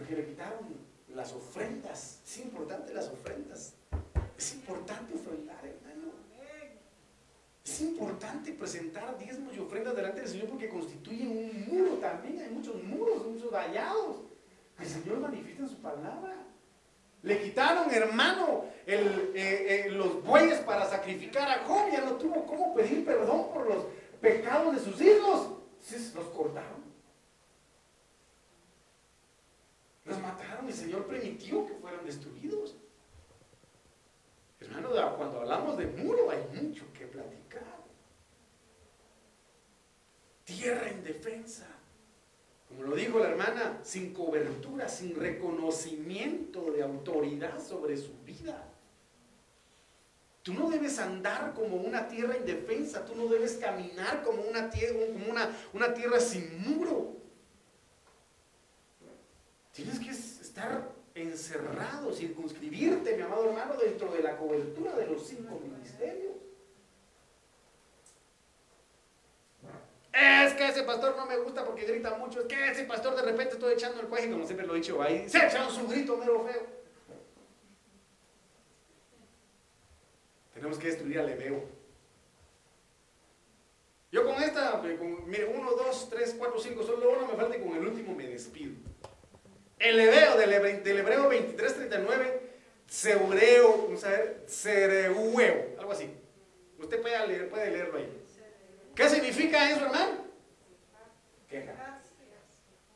[0.06, 0.60] Porque le quitaron
[1.16, 2.20] las ofrendas.
[2.24, 3.74] Es importante las ofrendas.
[4.38, 6.12] Es importante ofrendar, hermano.
[7.64, 12.40] Es importante presentar diezmos y ofrendas delante del Señor porque constituyen un muro también.
[12.40, 14.18] Hay muchos muros, muchos vallados.
[14.78, 16.36] El Señor manifiesta en su palabra.
[17.24, 21.90] Le quitaron, hermano, eh, eh, los bueyes para sacrificar a Job.
[21.90, 23.86] Ya no tuvo cómo pedir perdón por los
[24.20, 25.48] pecados de sus hijos.
[25.80, 26.85] Sí, los cortaron.
[30.06, 30.66] Los mataron.
[30.66, 32.76] El Señor permitió que fueran destruidos.
[34.60, 37.62] Hermano, cuando hablamos de muro hay mucho que platicar.
[40.44, 41.66] Tierra indefensa.
[42.68, 48.72] Como lo dijo la hermana, sin cobertura, sin reconocimiento de autoridad sobre su vida.
[50.42, 54.96] Tú no debes andar como una tierra indefensa, tú no debes caminar como una tierra,
[55.12, 57.16] como una, una tierra sin muro.
[59.76, 65.60] Tienes que estar encerrado, circunscribirte, mi amado hermano, dentro de la cobertura de los cinco
[65.60, 66.32] ministerios.
[70.14, 72.40] Es que ese pastor no me gusta porque grita mucho.
[72.40, 75.02] Es que ese pastor de repente estoy echando el cuello, como siempre lo he dicho
[75.02, 75.28] ahí.
[75.28, 76.66] Se echa su grito mero feo.
[80.54, 81.64] Tenemos que destruir al Ebeo.
[84.10, 87.60] Yo con esta, con, mire, 1, 2, 3, 4, 5, solo uno me falta y
[87.60, 88.72] con el último me despido.
[89.78, 92.40] El Ebeo del, Hebreo 23, 39,
[92.86, 96.10] Seureo, vamos a ver, Cereueo, algo así.
[96.78, 98.22] Usted puede, leer, puede leerlo ahí.
[98.94, 100.24] ¿Qué significa eso, hermano?
[101.48, 102.00] Queja.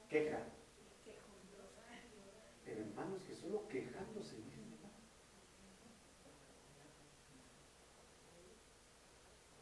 [0.08, 0.38] Queja.
[2.64, 4.36] Pero hermanos, que solo quejándose.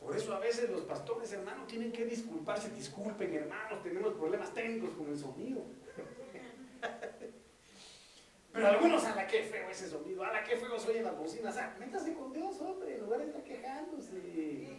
[0.09, 2.71] Por eso a veces los pastores, hermanos, tienen que disculparse.
[2.71, 5.67] Disculpen, hermanos, tenemos problemas técnicos con el sonido.
[8.53, 11.17] Pero algunos, a la que feo ese sonido, a la que feo soy en las
[11.17, 11.57] bocinas.
[11.59, 14.79] Ah, métase con Dios, hombre, en lugar de estar quejándose.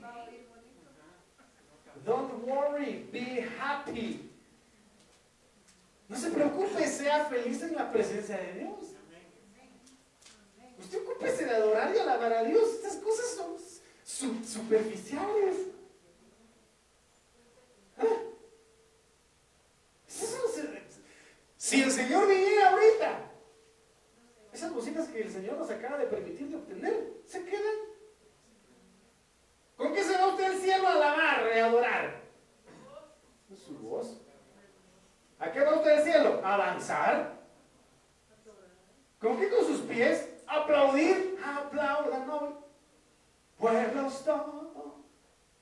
[2.06, 4.30] Don't worry, be happy.
[6.08, 8.95] No se preocupe, sea feliz en la presencia de Dios.
[10.80, 12.74] Usted ocúpese de adorar y alabar a Dios.
[12.76, 13.38] Estas cosas
[14.04, 15.56] son superficiales.
[17.97, 18.04] ¿Ah?
[21.70, 23.32] Si el Señor viniera ahorita,
[24.52, 27.76] esas bocinas que el Señor nos acaba de permitir de obtener, se quedan.
[29.78, 32.22] ¿Con qué se va usted al cielo a alabar y a adorar?
[33.48, 34.18] Con su voz.
[35.38, 36.42] ¿A qué va usted al cielo?
[36.44, 37.40] ¿A avanzar?
[39.22, 40.28] ¿Con qué con sus pies?
[40.48, 41.38] ¿Aplaudir?
[41.46, 42.66] Aplaudan, no.
[43.60, 44.74] Pueblos todos.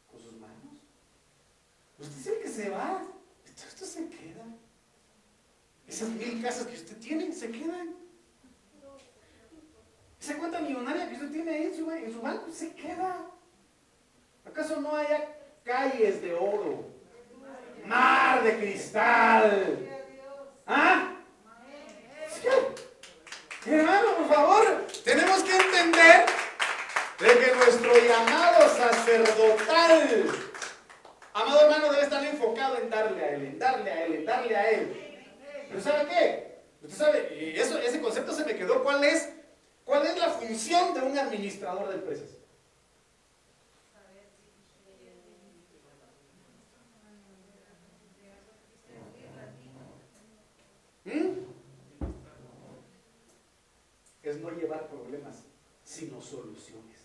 [0.10, 0.72] Con sus manos.
[2.00, 3.04] Usted dice que se va.
[3.46, 4.46] Esto se queda.
[5.88, 7.96] Esas mil casas que usted tiene se quedan.
[10.20, 11.64] Esa cuenta millonaria que usted tiene ahí
[12.04, 13.26] en su, banco se queda.
[14.46, 15.08] ¿Acaso no hay
[15.64, 16.86] calles de oro?
[17.86, 19.88] Mar de cristal.
[20.66, 21.14] ¿Ah?
[23.66, 26.26] Hermano, por favor, tenemos que entender
[27.20, 30.32] de que nuestro llamado sacerdotal,
[31.34, 34.56] amado hermano, debe estar enfocado en darle a Él, en darle a Él, en darle
[34.56, 35.07] a Él.
[35.70, 36.58] Pero ¿sabe qué?
[36.84, 38.84] Usted sabe, y eso, ese concepto se me quedó.
[38.84, 39.30] ¿Cuál es,
[39.84, 42.30] ¿Cuál es la función de un administrador de empresas?
[51.06, 51.40] ¿Mm?
[54.24, 55.44] Es no llevar problemas,
[55.84, 56.98] sino soluciones.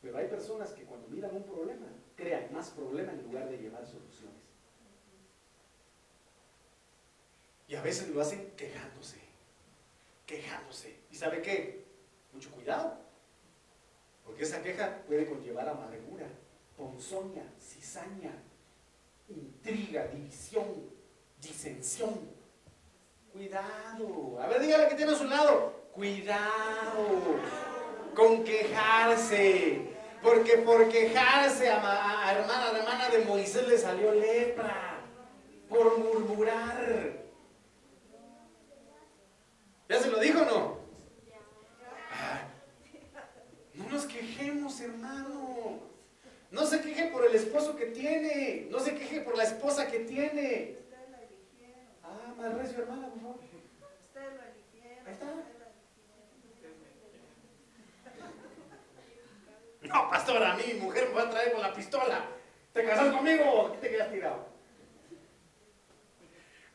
[0.00, 1.86] Pero hay personas que cuando miran un problema,
[2.16, 4.09] crean más problema en lugar de llevar soluciones.
[7.70, 9.20] Y a veces lo hacen quejándose,
[10.26, 10.92] quejándose.
[11.08, 11.84] ¿Y sabe qué?
[12.32, 12.98] Mucho cuidado.
[14.24, 16.26] Porque esa queja puede conllevar amargura,
[16.76, 18.32] ponzoña, cizaña,
[19.28, 20.90] intriga, división,
[21.40, 22.28] disensión.
[23.32, 24.40] Cuidado.
[24.40, 25.90] A ver, dígale que tiene a su lado.
[25.94, 27.06] Cuidado
[28.16, 29.94] con quejarse.
[30.20, 35.04] Porque por quejarse a, a hermana, a hermana de Moisés le salió lepra.
[35.68, 37.29] Por murmurar.
[39.90, 40.78] ¿Ya se lo dijo o no?
[43.74, 45.80] no nos quejemos, hermano.
[46.52, 48.68] No se queje por el esposo que tiene.
[48.70, 50.76] No se queje por la esposa que tiene.
[52.04, 53.40] Ah, más recio, hermana, por favor.
[55.06, 55.26] Ahí está.
[59.82, 62.26] No, pastor, a mí mi mujer me va a traer con la pistola.
[62.72, 64.46] ¿Te casas conmigo o te quedas tirado?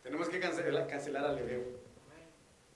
[0.03, 1.86] Tenemos que cancelar, cancelar al Leveo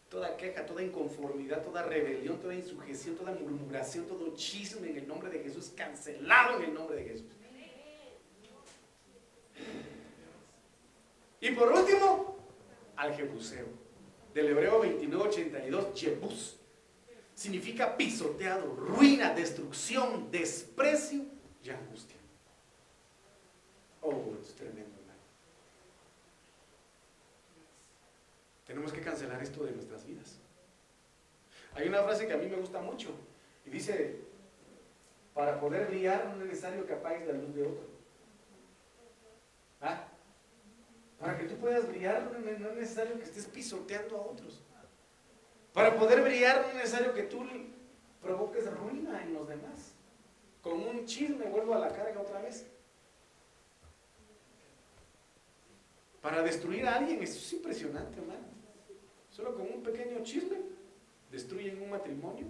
[0.10, 5.30] toda queja, toda inconformidad, toda rebelión, toda insujeción, toda murmuración, todo chisme en el nombre
[5.30, 7.28] de Jesús, cancelado en el nombre de Jesús.
[11.42, 12.38] Y por último,
[12.96, 13.68] al Jebuseo,
[14.34, 16.56] del hebreo 2982, Jebus.
[17.34, 21.24] Significa pisoteado, ruina, destrucción, desprecio
[21.64, 22.18] y angustia.
[24.02, 24.89] Oh, es tremendo.
[28.70, 30.38] Tenemos que cancelar esto de nuestras vidas.
[31.74, 33.10] Hay una frase que a mí me gusta mucho
[33.66, 34.20] y dice,
[35.34, 37.88] para poder brillar no es necesario que apagues la luz de otro.
[39.82, 40.08] ¿Ah?
[41.20, 44.62] Para que tú puedas brillar no es necesario que estés pisoteando a otros.
[45.74, 47.44] Para poder brillar no es necesario que tú
[48.22, 49.96] provoques ruina en los demás.
[50.62, 52.68] Con un chisme vuelvo a la carga otra vez.
[56.22, 58.59] Para destruir a alguien, eso es impresionante, hermano.
[59.40, 60.58] Solo con un pequeño chisme
[61.32, 62.48] destruyen un matrimonio,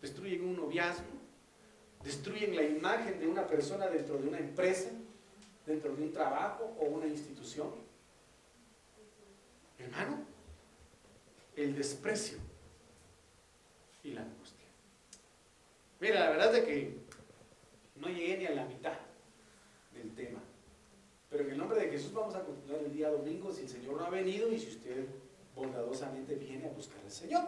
[0.00, 1.10] destruyen un noviazgo,
[2.04, 4.90] destruyen la imagen de una persona dentro de una empresa,
[5.66, 7.70] dentro de un trabajo o una institución?
[9.76, 10.24] Hermano,
[11.56, 12.38] el desprecio
[14.04, 14.68] y la angustia.
[15.98, 16.96] Mira, la verdad es que
[17.96, 18.98] no llegué ni a la mitad
[19.94, 20.38] del tema.
[21.28, 23.96] Pero en el nombre de Jesús vamos a continuar el día domingo si el Señor
[23.96, 25.06] no ha venido y si usted
[25.56, 27.42] bondadosamente viene a buscar al Señor.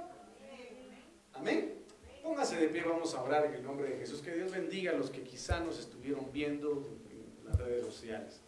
[1.34, 1.84] Amén.
[2.22, 4.20] Póngase de pie, vamos a orar en el nombre de Jesús.
[4.22, 8.40] Que Dios bendiga a los que quizá nos estuvieron viendo en las redes sociales.